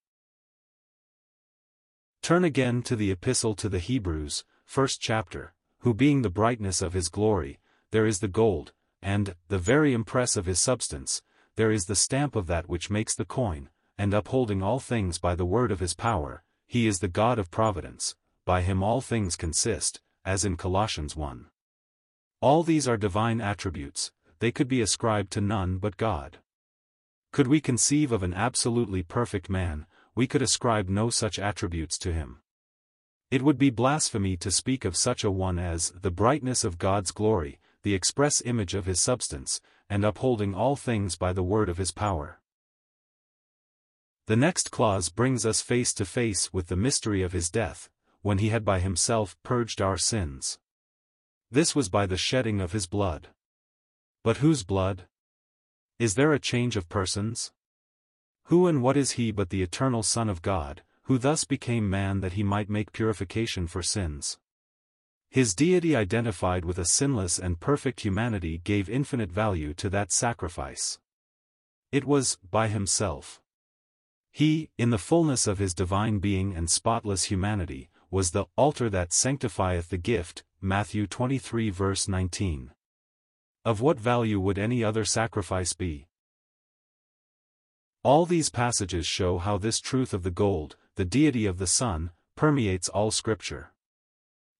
Turn 2.21 2.43
again 2.43 2.81
to 2.83 2.97
the 2.97 3.11
Epistle 3.11 3.55
to 3.55 3.69
the 3.69 3.79
Hebrews, 3.79 4.43
first 4.65 4.99
chapter, 4.99 5.53
who 5.79 5.93
being 5.93 6.21
the 6.21 6.29
brightness 6.29 6.81
of 6.81 6.93
his 6.93 7.07
glory, 7.07 7.59
there 7.91 8.05
is 8.05 8.19
the 8.19 8.27
gold, 8.27 8.73
and, 9.01 9.35
the 9.49 9.59
very 9.59 9.93
impress 9.93 10.35
of 10.35 10.45
his 10.45 10.59
substance, 10.59 11.21
there 11.55 11.71
is 11.71 11.85
the 11.85 11.95
stamp 11.95 12.35
of 12.35 12.47
that 12.47 12.67
which 12.67 12.89
makes 12.89 13.13
the 13.13 13.25
coin, 13.25 13.69
and 13.97 14.13
upholding 14.13 14.63
all 14.63 14.79
things 14.79 15.19
by 15.19 15.35
the 15.35 15.45
word 15.45 15.71
of 15.71 15.79
his 15.79 15.93
power, 15.93 16.43
he 16.65 16.87
is 16.87 16.99
the 16.99 17.07
God 17.07 17.37
of 17.37 17.51
providence, 17.51 18.15
by 18.45 18.61
him 18.61 18.81
all 18.81 19.01
things 19.01 19.35
consist, 19.35 20.01
as 20.25 20.43
in 20.43 20.57
Colossians 20.57 21.15
1. 21.15 21.47
All 22.41 22.63
these 22.63 22.87
are 22.87 22.97
divine 22.97 23.39
attributes, 23.39 24.11
they 24.43 24.51
could 24.51 24.67
be 24.67 24.81
ascribed 24.81 25.31
to 25.31 25.39
none 25.39 25.77
but 25.77 25.95
God. 25.95 26.39
Could 27.31 27.47
we 27.47 27.61
conceive 27.61 28.11
of 28.11 28.23
an 28.23 28.33
absolutely 28.33 29.01
perfect 29.01 29.49
man, 29.49 29.85
we 30.15 30.27
could 30.27 30.41
ascribe 30.41 30.89
no 30.89 31.09
such 31.09 31.39
attributes 31.39 31.97
to 31.99 32.11
him. 32.11 32.41
It 33.31 33.41
would 33.41 33.57
be 33.57 33.69
blasphemy 33.69 34.35
to 34.35 34.51
speak 34.51 34.83
of 34.83 34.97
such 34.97 35.23
a 35.23 35.31
one 35.31 35.57
as 35.57 35.91
the 35.91 36.11
brightness 36.11 36.65
of 36.65 36.77
God's 36.77 37.11
glory, 37.11 37.61
the 37.83 37.93
express 37.93 38.41
image 38.41 38.73
of 38.73 38.85
his 38.85 38.99
substance, 38.99 39.61
and 39.89 40.03
upholding 40.03 40.53
all 40.53 40.75
things 40.75 41.15
by 41.15 41.31
the 41.31 41.41
word 41.41 41.69
of 41.69 41.77
his 41.77 41.93
power. 41.93 42.41
The 44.25 44.35
next 44.35 44.71
clause 44.71 45.07
brings 45.07 45.45
us 45.45 45.61
face 45.61 45.93
to 45.93 46.03
face 46.03 46.51
with 46.51 46.67
the 46.67 46.75
mystery 46.75 47.23
of 47.23 47.31
his 47.31 47.49
death, 47.49 47.89
when 48.23 48.39
he 48.39 48.49
had 48.49 48.65
by 48.65 48.81
himself 48.81 49.37
purged 49.41 49.81
our 49.81 49.97
sins. 49.97 50.59
This 51.49 51.73
was 51.73 51.87
by 51.87 52.05
the 52.05 52.17
shedding 52.17 52.59
of 52.59 52.73
his 52.73 52.87
blood. 52.87 53.29
But 54.23 54.37
whose 54.37 54.63
blood? 54.63 55.07
Is 55.99 56.15
there 56.15 56.31
a 56.31 56.39
change 56.39 56.77
of 56.77 56.87
persons? 56.87 57.51
Who 58.45 58.67
and 58.67 58.81
what 58.81 58.95
is 58.95 59.11
he 59.11 59.31
but 59.31 59.49
the 59.49 59.61
eternal 59.61 60.01
Son 60.01 60.29
of 60.29 60.41
God, 60.41 60.81
who 61.03 61.17
thus 61.17 61.43
became 61.43 61.89
man 61.89 62.21
that 62.21 62.33
he 62.33 62.43
might 62.43 62.69
make 62.69 62.93
purification 62.93 63.67
for 63.67 63.83
sins? 63.83 64.37
His 65.29 65.53
deity 65.53 65.93
identified 65.93 66.63
with 66.63 66.77
a 66.77 66.85
sinless 66.85 67.37
and 67.37 67.59
perfect 67.59 68.01
humanity 68.01 68.59
gave 68.63 68.89
infinite 68.89 69.29
value 69.29 69.73
to 69.73 69.89
that 69.89 70.11
sacrifice. 70.11 70.99
It 71.91 72.05
was, 72.05 72.37
by 72.49 72.69
himself. 72.69 73.41
He, 74.31 74.69
in 74.77 74.89
the 74.89 74.97
fullness 74.97 75.47
of 75.47 75.59
his 75.59 75.73
divine 75.73 76.19
being 76.19 76.55
and 76.55 76.69
spotless 76.69 77.25
humanity, 77.25 77.89
was 78.09 78.31
the 78.31 78.45
altar 78.55 78.89
that 78.89 79.11
sanctifieth 79.11 79.89
the 79.89 79.97
gift, 79.97 80.43
Matthew 80.61 81.07
23 81.07 81.69
verse 81.71 82.07
19. 82.07 82.71
Of 83.65 83.79
what 83.79 83.97
value 83.97 84.41
would 84.41 84.59
any 84.59 84.83
other 84.83 85.05
sacrifice 85.05 85.71
be? 85.71 86.07
All 88.03 88.25
these 88.25 88.49
passages 88.49 89.07
show 89.07 89.37
how 89.37 89.57
this 89.57 89.79
truth 89.79 90.13
of 90.13 90.23
the 90.23 90.31
gold, 90.31 90.75
the 90.95 91.05
deity 91.05 91.45
of 91.45 91.59
the 91.59 91.67
Son, 91.67 92.11
permeates 92.35 92.89
all 92.89 93.09
Scripture. 93.09 93.71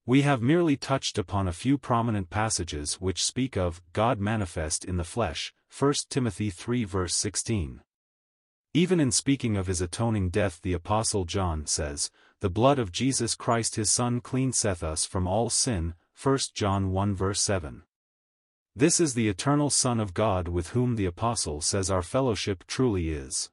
We 0.06 0.22
have 0.22 0.42
merely 0.42 0.78
touched 0.78 1.18
upon 1.18 1.50
a 1.50 1.54
few 1.54 1.78
prominent 1.78 2.30
passages 2.30 2.96
which 3.02 3.22
speak 3.22 3.58
of 3.58 3.82
God 3.92 4.22
manifest 4.22 4.86
in 4.86 4.96
the 4.96 5.04
flesh, 5.04 5.54
1 5.78 5.94
Timothy 6.10 6.50
3 6.50 6.86
verse 6.86 7.16
16. 7.16 7.82
Even 8.74 9.02
in 9.02 9.12
speaking 9.12 9.58
of 9.58 9.68
his 9.68 9.82
atoning 9.82 10.30
death 10.30 10.62
the 10.62 10.72
Apostle 10.72 11.26
John 11.26 11.66
says, 11.66 12.10
The 12.40 12.50
blood 12.50 12.80
of 12.80 12.94
Jesus 12.94 13.36
Christ 13.36 13.76
his 13.76 13.92
Son 13.92 14.22
cleanseth 14.22 14.82
us 14.82 15.06
from 15.06 15.28
all 15.28 15.50
sin, 15.50 15.94
1 16.22 16.38
John 16.54 16.92
1 16.92 17.14
verse 17.14 17.42
7. 17.42 17.84
This 18.76 19.00
is 19.00 19.14
the 19.14 19.30
eternal 19.30 19.70
Son 19.70 20.00
of 20.00 20.16
God 20.16 20.48
with 20.48 20.70
whom 20.70 20.96
the 20.96 21.06
Apostle 21.06 21.62
says 21.62 21.92
our 21.92 22.02
fellowship 22.02 22.64
truly 22.66 23.10
is. 23.10 23.52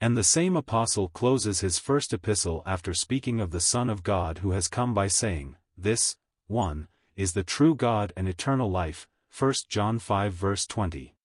And 0.00 0.16
the 0.16 0.22
same 0.22 0.56
Apostle 0.56 1.08
closes 1.08 1.60
his 1.60 1.80
first 1.80 2.12
epistle 2.12 2.62
after 2.64 2.94
speaking 2.94 3.40
of 3.40 3.50
the 3.50 3.60
Son 3.60 3.90
of 3.90 4.04
God 4.04 4.38
who 4.38 4.52
has 4.52 4.68
come 4.68 4.94
by 4.94 5.08
saying, 5.08 5.56
this, 5.76 6.16
one, 6.46 6.86
is 7.16 7.32
the 7.32 7.42
true 7.42 7.74
God 7.74 8.12
and 8.16 8.28
eternal 8.28 8.70
life, 8.70 9.08
1 9.36 9.52
John 9.68 9.98
5 9.98 10.32
verse 10.32 10.64
20. 10.64 11.16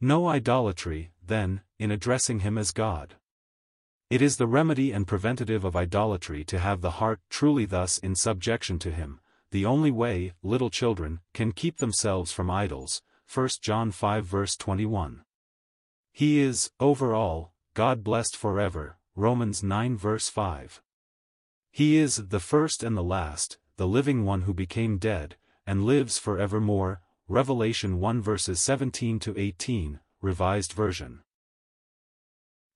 No 0.00 0.28
idolatry, 0.28 1.10
then, 1.26 1.62
in 1.78 1.90
addressing 1.90 2.40
him 2.40 2.56
as 2.56 2.70
God. 2.70 3.16
It 4.10 4.22
is 4.22 4.36
the 4.36 4.46
remedy 4.46 4.92
and 4.92 5.08
preventative 5.08 5.64
of 5.64 5.74
idolatry 5.74 6.44
to 6.44 6.58
have 6.60 6.82
the 6.82 6.92
heart 6.92 7.20
truly 7.28 7.64
thus 7.64 7.98
in 7.98 8.14
subjection 8.14 8.78
to 8.78 8.92
him, 8.92 9.20
the 9.50 9.64
only 9.64 9.90
way, 9.90 10.32
little 10.42 10.70
children, 10.70 11.20
can 11.32 11.52
keep 11.52 11.78
themselves 11.78 12.32
from 12.32 12.50
idols, 12.50 13.02
1 13.32 13.48
John 13.60 13.90
5 13.90 14.24
verse 14.24 14.56
21. 14.56 15.22
He 16.12 16.40
is, 16.40 16.70
over 16.80 17.14
all, 17.14 17.52
God 17.74 18.02
blessed 18.02 18.36
forever, 18.36 18.98
Romans 19.14 19.62
9 19.62 19.96
verse 19.96 20.28
5. 20.28 20.82
He 21.70 21.96
is 21.96 22.28
the 22.28 22.40
first 22.40 22.82
and 22.82 22.96
the 22.96 23.02
last, 23.02 23.58
the 23.76 23.86
living 23.86 24.24
one 24.24 24.42
who 24.42 24.52
became 24.52 24.98
dead, 24.98 25.36
and 25.66 25.84
lives 25.84 26.18
forevermore, 26.18 27.00
Revelation 27.28 28.00
1 28.00 28.22
verses 28.22 28.60
17 28.60 29.18
to 29.20 29.38
18, 29.38 30.00
Revised 30.20 30.72
Version. 30.72 31.20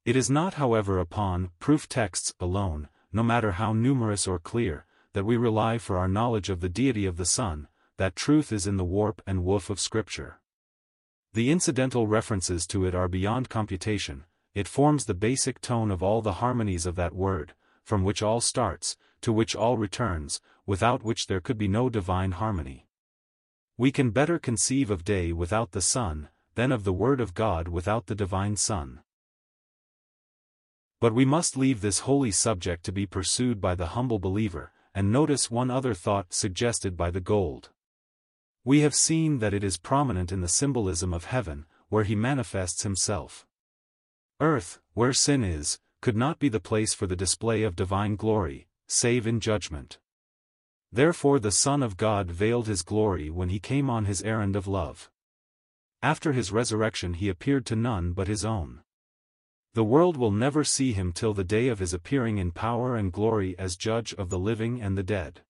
It 0.04 0.14
is 0.14 0.28
not 0.28 0.54
however 0.54 0.98
upon 0.98 1.50
proof 1.58 1.88
texts 1.88 2.34
alone, 2.38 2.88
no 3.12 3.22
matter 3.22 3.52
how 3.52 3.72
numerous 3.72 4.26
or 4.26 4.38
clear, 4.38 4.84
that 5.12 5.24
we 5.24 5.36
rely 5.36 5.78
for 5.78 5.98
our 5.98 6.08
knowledge 6.08 6.48
of 6.48 6.60
the 6.60 6.68
deity 6.68 7.06
of 7.06 7.16
the 7.16 7.24
Son, 7.24 7.68
that 7.96 8.16
truth 8.16 8.52
is 8.52 8.66
in 8.66 8.76
the 8.76 8.84
warp 8.84 9.22
and 9.26 9.44
woof 9.44 9.70
of 9.70 9.80
Scripture. 9.80 10.40
The 11.34 11.50
incidental 11.50 12.06
references 12.06 12.66
to 12.68 12.84
it 12.84 12.94
are 12.94 13.08
beyond 13.08 13.48
computation, 13.48 14.24
it 14.54 14.68
forms 14.68 15.04
the 15.04 15.14
basic 15.14 15.60
tone 15.60 15.90
of 15.90 16.02
all 16.02 16.20
the 16.20 16.34
harmonies 16.34 16.84
of 16.84 16.96
that 16.96 17.14
word, 17.14 17.54
from 17.84 18.04
which 18.04 18.22
all 18.22 18.40
starts, 18.40 18.96
to 19.22 19.32
which 19.32 19.56
all 19.56 19.78
returns, 19.78 20.40
without 20.66 21.02
which 21.02 21.26
there 21.26 21.40
could 21.40 21.56
be 21.56 21.68
no 21.68 21.88
divine 21.88 22.32
harmony. 22.32 22.86
We 23.78 23.90
can 23.90 24.10
better 24.10 24.38
conceive 24.38 24.90
of 24.90 25.04
day 25.04 25.32
without 25.32 25.72
the 25.72 25.80
sun, 25.80 26.28
than 26.54 26.70
of 26.70 26.84
the 26.84 26.92
Word 26.92 27.20
of 27.20 27.34
God 27.34 27.68
without 27.68 28.06
the 28.06 28.14
divine 28.14 28.56
Son. 28.56 29.00
But 31.00 31.14
we 31.14 31.24
must 31.24 31.56
leave 31.56 31.80
this 31.80 32.00
holy 32.00 32.30
subject 32.30 32.84
to 32.84 32.92
be 32.92 33.06
pursued 33.06 33.60
by 33.60 33.74
the 33.74 33.88
humble 33.88 34.18
believer, 34.18 34.71
and 34.94 35.12
notice 35.12 35.50
one 35.50 35.70
other 35.70 35.94
thought 35.94 36.32
suggested 36.32 36.96
by 36.96 37.10
the 37.10 37.20
gold. 37.20 37.70
We 38.64 38.80
have 38.80 38.94
seen 38.94 39.38
that 39.38 39.54
it 39.54 39.64
is 39.64 39.76
prominent 39.76 40.30
in 40.30 40.40
the 40.40 40.48
symbolism 40.48 41.12
of 41.12 41.24
heaven, 41.24 41.66
where 41.88 42.04
he 42.04 42.14
manifests 42.14 42.82
himself. 42.82 43.46
Earth, 44.40 44.80
where 44.94 45.12
sin 45.12 45.42
is, 45.42 45.78
could 46.00 46.16
not 46.16 46.38
be 46.38 46.48
the 46.48 46.60
place 46.60 46.94
for 46.94 47.06
the 47.06 47.16
display 47.16 47.62
of 47.62 47.76
divine 47.76 48.16
glory, 48.16 48.68
save 48.86 49.26
in 49.26 49.40
judgment. 49.40 49.98
Therefore 50.90 51.38
the 51.38 51.50
Son 51.50 51.82
of 51.82 51.96
God 51.96 52.30
veiled 52.30 52.66
his 52.66 52.82
glory 52.82 53.30
when 53.30 53.48
he 53.48 53.58
came 53.58 53.88
on 53.88 54.04
his 54.04 54.22
errand 54.22 54.56
of 54.56 54.66
love. 54.66 55.10
After 56.02 56.32
his 56.32 56.52
resurrection 56.52 57.14
he 57.14 57.28
appeared 57.28 57.64
to 57.66 57.76
none 57.76 58.12
but 58.12 58.28
his 58.28 58.44
own. 58.44 58.82
The 59.74 59.84
world 59.84 60.18
will 60.18 60.30
never 60.30 60.64
see 60.64 60.92
him 60.92 61.12
till 61.12 61.32
the 61.32 61.44
day 61.44 61.68
of 61.68 61.78
his 61.78 61.94
appearing 61.94 62.36
in 62.36 62.50
power 62.50 62.94
and 62.94 63.10
glory 63.10 63.58
as 63.58 63.74
judge 63.74 64.12
of 64.14 64.28
the 64.28 64.38
living 64.38 64.82
and 64.82 64.98
the 64.98 65.02
dead. 65.02 65.40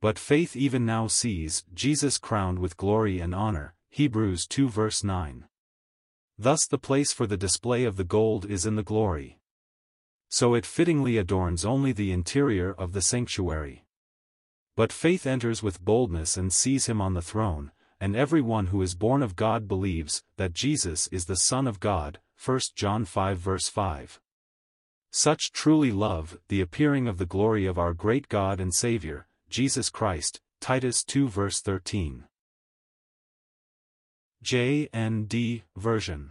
But 0.00 0.18
faith 0.18 0.56
even 0.56 0.84
now 0.84 1.06
sees 1.06 1.64
Jesus 1.72 2.18
crowned 2.18 2.58
with 2.58 2.76
glory 2.76 3.20
and 3.20 3.34
honor, 3.34 3.74
Hebrews 3.90 4.46
2 4.48 4.68
verse 4.68 5.04
9. 5.04 5.44
Thus 6.36 6.66
the 6.66 6.78
place 6.78 7.12
for 7.12 7.26
the 7.26 7.36
display 7.36 7.84
of 7.84 7.96
the 7.96 8.04
gold 8.04 8.44
is 8.44 8.66
in 8.66 8.74
the 8.74 8.82
glory. 8.82 9.38
So 10.28 10.54
it 10.54 10.66
fittingly 10.66 11.16
adorns 11.16 11.64
only 11.64 11.92
the 11.92 12.12
interior 12.12 12.72
of 12.72 12.92
the 12.92 13.02
sanctuary. 13.02 13.84
But 14.76 14.92
faith 14.92 15.26
enters 15.26 15.62
with 15.62 15.84
boldness 15.84 16.36
and 16.36 16.52
sees 16.52 16.86
him 16.86 17.00
on 17.00 17.14
the 17.14 17.22
throne, 17.22 17.70
and 18.00 18.14
every 18.14 18.42
one 18.42 18.66
who 18.66 18.82
is 18.82 18.94
born 18.94 19.22
of 19.22 19.36
God 19.36 19.66
believes 19.66 20.22
that 20.36 20.52
Jesus 20.52 21.08
is 21.08 21.24
the 21.24 21.36
Son 21.36 21.66
of 21.66 21.80
God, 21.80 22.20
1 22.44 22.60
John 22.76 23.04
5 23.04 23.38
verse 23.38 23.68
5. 23.68 24.20
Such 25.10 25.50
truly 25.50 25.90
love 25.90 26.38
the 26.46 26.60
appearing 26.60 27.08
of 27.08 27.18
the 27.18 27.26
glory 27.26 27.66
of 27.66 27.78
our 27.78 27.92
great 27.92 28.28
God 28.28 28.60
and 28.60 28.72
Saviour, 28.72 29.26
Jesus 29.50 29.90
Christ, 29.90 30.40
Titus 30.60 31.02
2 31.02 31.26
verse 31.28 31.60
13. 31.60 32.24
J. 34.40 34.88
N. 34.92 35.24
D. 35.24 35.64
Version. 35.76 36.30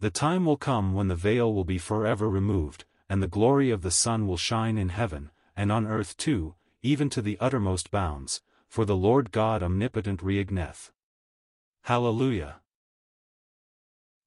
The 0.00 0.10
time 0.10 0.46
will 0.46 0.56
come 0.56 0.94
when 0.94 1.08
the 1.08 1.14
veil 1.14 1.52
will 1.52 1.64
be 1.64 1.76
forever 1.76 2.30
removed, 2.30 2.86
and 3.06 3.22
the 3.22 3.28
glory 3.28 3.70
of 3.70 3.82
the 3.82 3.90
sun 3.90 4.26
will 4.26 4.38
shine 4.38 4.78
in 4.78 4.88
heaven, 4.88 5.30
and 5.54 5.70
on 5.70 5.86
earth 5.86 6.16
too, 6.16 6.54
even 6.82 7.10
to 7.10 7.20
the 7.20 7.36
uttermost 7.38 7.90
bounds, 7.90 8.40
for 8.66 8.86
the 8.86 8.96
Lord 8.96 9.30
God 9.30 9.62
omnipotent 9.62 10.22
reigneth. 10.22 10.90
Hallelujah. 11.82 12.61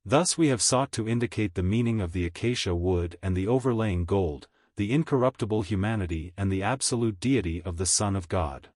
Thus 0.08 0.38
we 0.38 0.50
have 0.50 0.62
sought 0.62 0.92
to 0.94 1.10
indicate 1.10 1.56
the 1.56 1.64
meaning 1.64 2.00
of 2.00 2.12
the 2.12 2.26
acacia 2.26 2.76
wood 2.76 3.18
and 3.24 3.36
the 3.36 3.48
overlaying 3.48 4.06
gold, 4.06 4.48
the 4.76 4.94
incorruptible 4.94 5.64
humanity 5.64 6.32
and 6.38 6.52
the 6.52 6.62
absolute 6.62 7.20
deity 7.20 7.62
of 7.64 7.78
the 7.78 7.88
Son 7.88 8.16
of 8.16 8.30
God. 8.30 8.70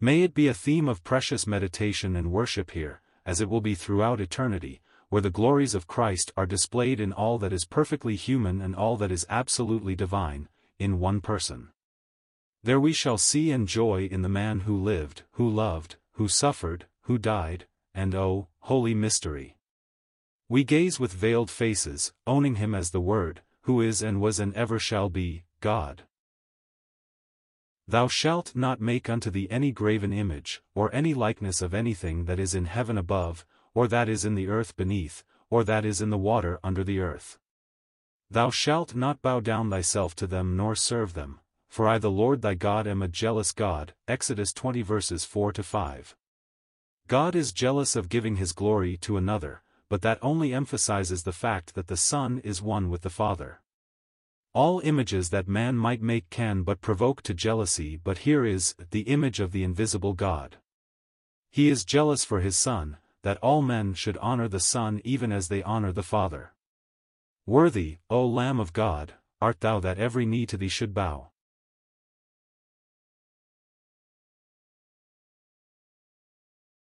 May 0.00 0.22
it 0.22 0.34
be 0.34 0.48
a 0.48 0.54
theme 0.54 0.88
of 0.88 1.04
precious 1.04 1.46
meditation 1.46 2.16
and 2.16 2.32
worship 2.32 2.72
here, 2.72 3.00
as 3.24 3.40
it 3.40 3.48
will 3.48 3.60
be 3.60 3.76
throughout 3.76 4.20
eternity, 4.20 4.80
where 5.10 5.22
the 5.22 5.30
glories 5.30 5.76
of 5.76 5.86
Christ 5.86 6.32
are 6.36 6.46
displayed 6.46 6.98
in 6.98 7.12
all 7.12 7.38
that 7.38 7.52
is 7.52 7.64
perfectly 7.64 8.16
human 8.16 8.60
and 8.60 8.74
all 8.74 8.96
that 8.96 9.12
is 9.12 9.24
absolutely 9.30 9.94
divine, 9.94 10.48
in 10.76 10.98
one 10.98 11.20
person. 11.20 11.68
There 12.64 12.80
we 12.80 12.92
shall 12.92 13.18
see 13.18 13.52
and 13.52 13.68
joy 13.68 14.08
in 14.10 14.22
the 14.22 14.28
man 14.28 14.60
who 14.60 14.76
lived, 14.76 15.22
who 15.32 15.48
loved, 15.48 15.96
who 16.14 16.26
suffered, 16.26 16.86
who 17.02 17.16
died, 17.16 17.66
and 17.94 18.12
oh, 18.12 18.48
holy 18.60 18.94
mystery. 18.94 19.56
We 20.52 20.64
gaze 20.64 21.00
with 21.00 21.14
veiled 21.14 21.50
faces, 21.50 22.12
owning 22.26 22.56
him 22.56 22.74
as 22.74 22.90
the 22.90 23.00
Word, 23.00 23.40
who 23.62 23.80
is 23.80 24.02
and 24.02 24.20
was 24.20 24.38
and 24.38 24.54
ever 24.54 24.78
shall 24.78 25.08
be, 25.08 25.44
God. 25.60 26.02
Thou 27.88 28.06
shalt 28.06 28.54
not 28.54 28.78
make 28.78 29.08
unto 29.08 29.30
thee 29.30 29.48
any 29.48 29.72
graven 29.72 30.12
image, 30.12 30.62
or 30.74 30.94
any 30.94 31.14
likeness 31.14 31.62
of 31.62 31.72
anything 31.72 32.26
that 32.26 32.38
is 32.38 32.54
in 32.54 32.66
heaven 32.66 32.98
above, 32.98 33.46
or 33.72 33.88
that 33.88 34.10
is 34.10 34.26
in 34.26 34.34
the 34.34 34.48
earth 34.48 34.76
beneath, 34.76 35.24
or 35.48 35.64
that 35.64 35.86
is 35.86 36.02
in 36.02 36.10
the 36.10 36.18
water 36.18 36.60
under 36.62 36.84
the 36.84 37.00
earth. 37.00 37.38
Thou 38.30 38.50
shalt 38.50 38.94
not 38.94 39.22
bow 39.22 39.40
down 39.40 39.70
thyself 39.70 40.14
to 40.16 40.26
them 40.26 40.54
nor 40.54 40.74
serve 40.74 41.14
them, 41.14 41.40
for 41.70 41.88
I 41.88 41.96
the 41.96 42.10
Lord 42.10 42.42
thy 42.42 42.56
God 42.56 42.86
am 42.86 43.00
a 43.00 43.08
jealous 43.08 43.52
God, 43.52 43.94
Exodus 44.06 44.52
20 44.52 44.82
verses 44.82 45.24
4 45.24 45.54
to 45.54 45.62
5. 45.62 46.14
God 47.08 47.34
is 47.34 47.54
jealous 47.54 47.96
of 47.96 48.10
giving 48.10 48.36
his 48.36 48.52
glory 48.52 48.98
to 48.98 49.16
another, 49.16 49.62
but 49.92 50.00
that 50.00 50.18
only 50.22 50.54
emphasizes 50.54 51.22
the 51.22 51.34
fact 51.34 51.74
that 51.74 51.88
the 51.88 51.98
Son 51.98 52.38
is 52.38 52.62
one 52.62 52.88
with 52.88 53.02
the 53.02 53.10
Father. 53.10 53.60
All 54.54 54.80
images 54.80 55.28
that 55.28 55.46
man 55.46 55.76
might 55.76 56.00
make 56.00 56.30
can 56.30 56.62
but 56.62 56.80
provoke 56.80 57.20
to 57.24 57.34
jealousy 57.34 57.98
but 58.02 58.24
here 58.24 58.46
is 58.46 58.74
the 58.90 59.02
image 59.02 59.38
of 59.38 59.52
the 59.52 59.62
invisible 59.62 60.14
God. 60.14 60.56
He 61.50 61.68
is 61.68 61.84
jealous 61.84 62.24
for 62.24 62.40
his 62.40 62.56
Son, 62.56 62.96
that 63.22 63.36
all 63.42 63.60
men 63.60 63.92
should 63.92 64.16
honor 64.16 64.48
the 64.48 64.60
Son 64.60 65.02
even 65.04 65.30
as 65.30 65.48
they 65.48 65.62
honor 65.62 65.92
the 65.92 66.02
Father. 66.02 66.54
Worthy, 67.44 67.98
O 68.08 68.24
Lamb 68.24 68.60
of 68.60 68.72
God, 68.72 69.12
art 69.42 69.60
thou 69.60 69.78
that 69.80 69.98
every 69.98 70.24
knee 70.24 70.46
to 70.46 70.56
thee 70.56 70.68
should 70.68 70.94
bow. 70.94 71.31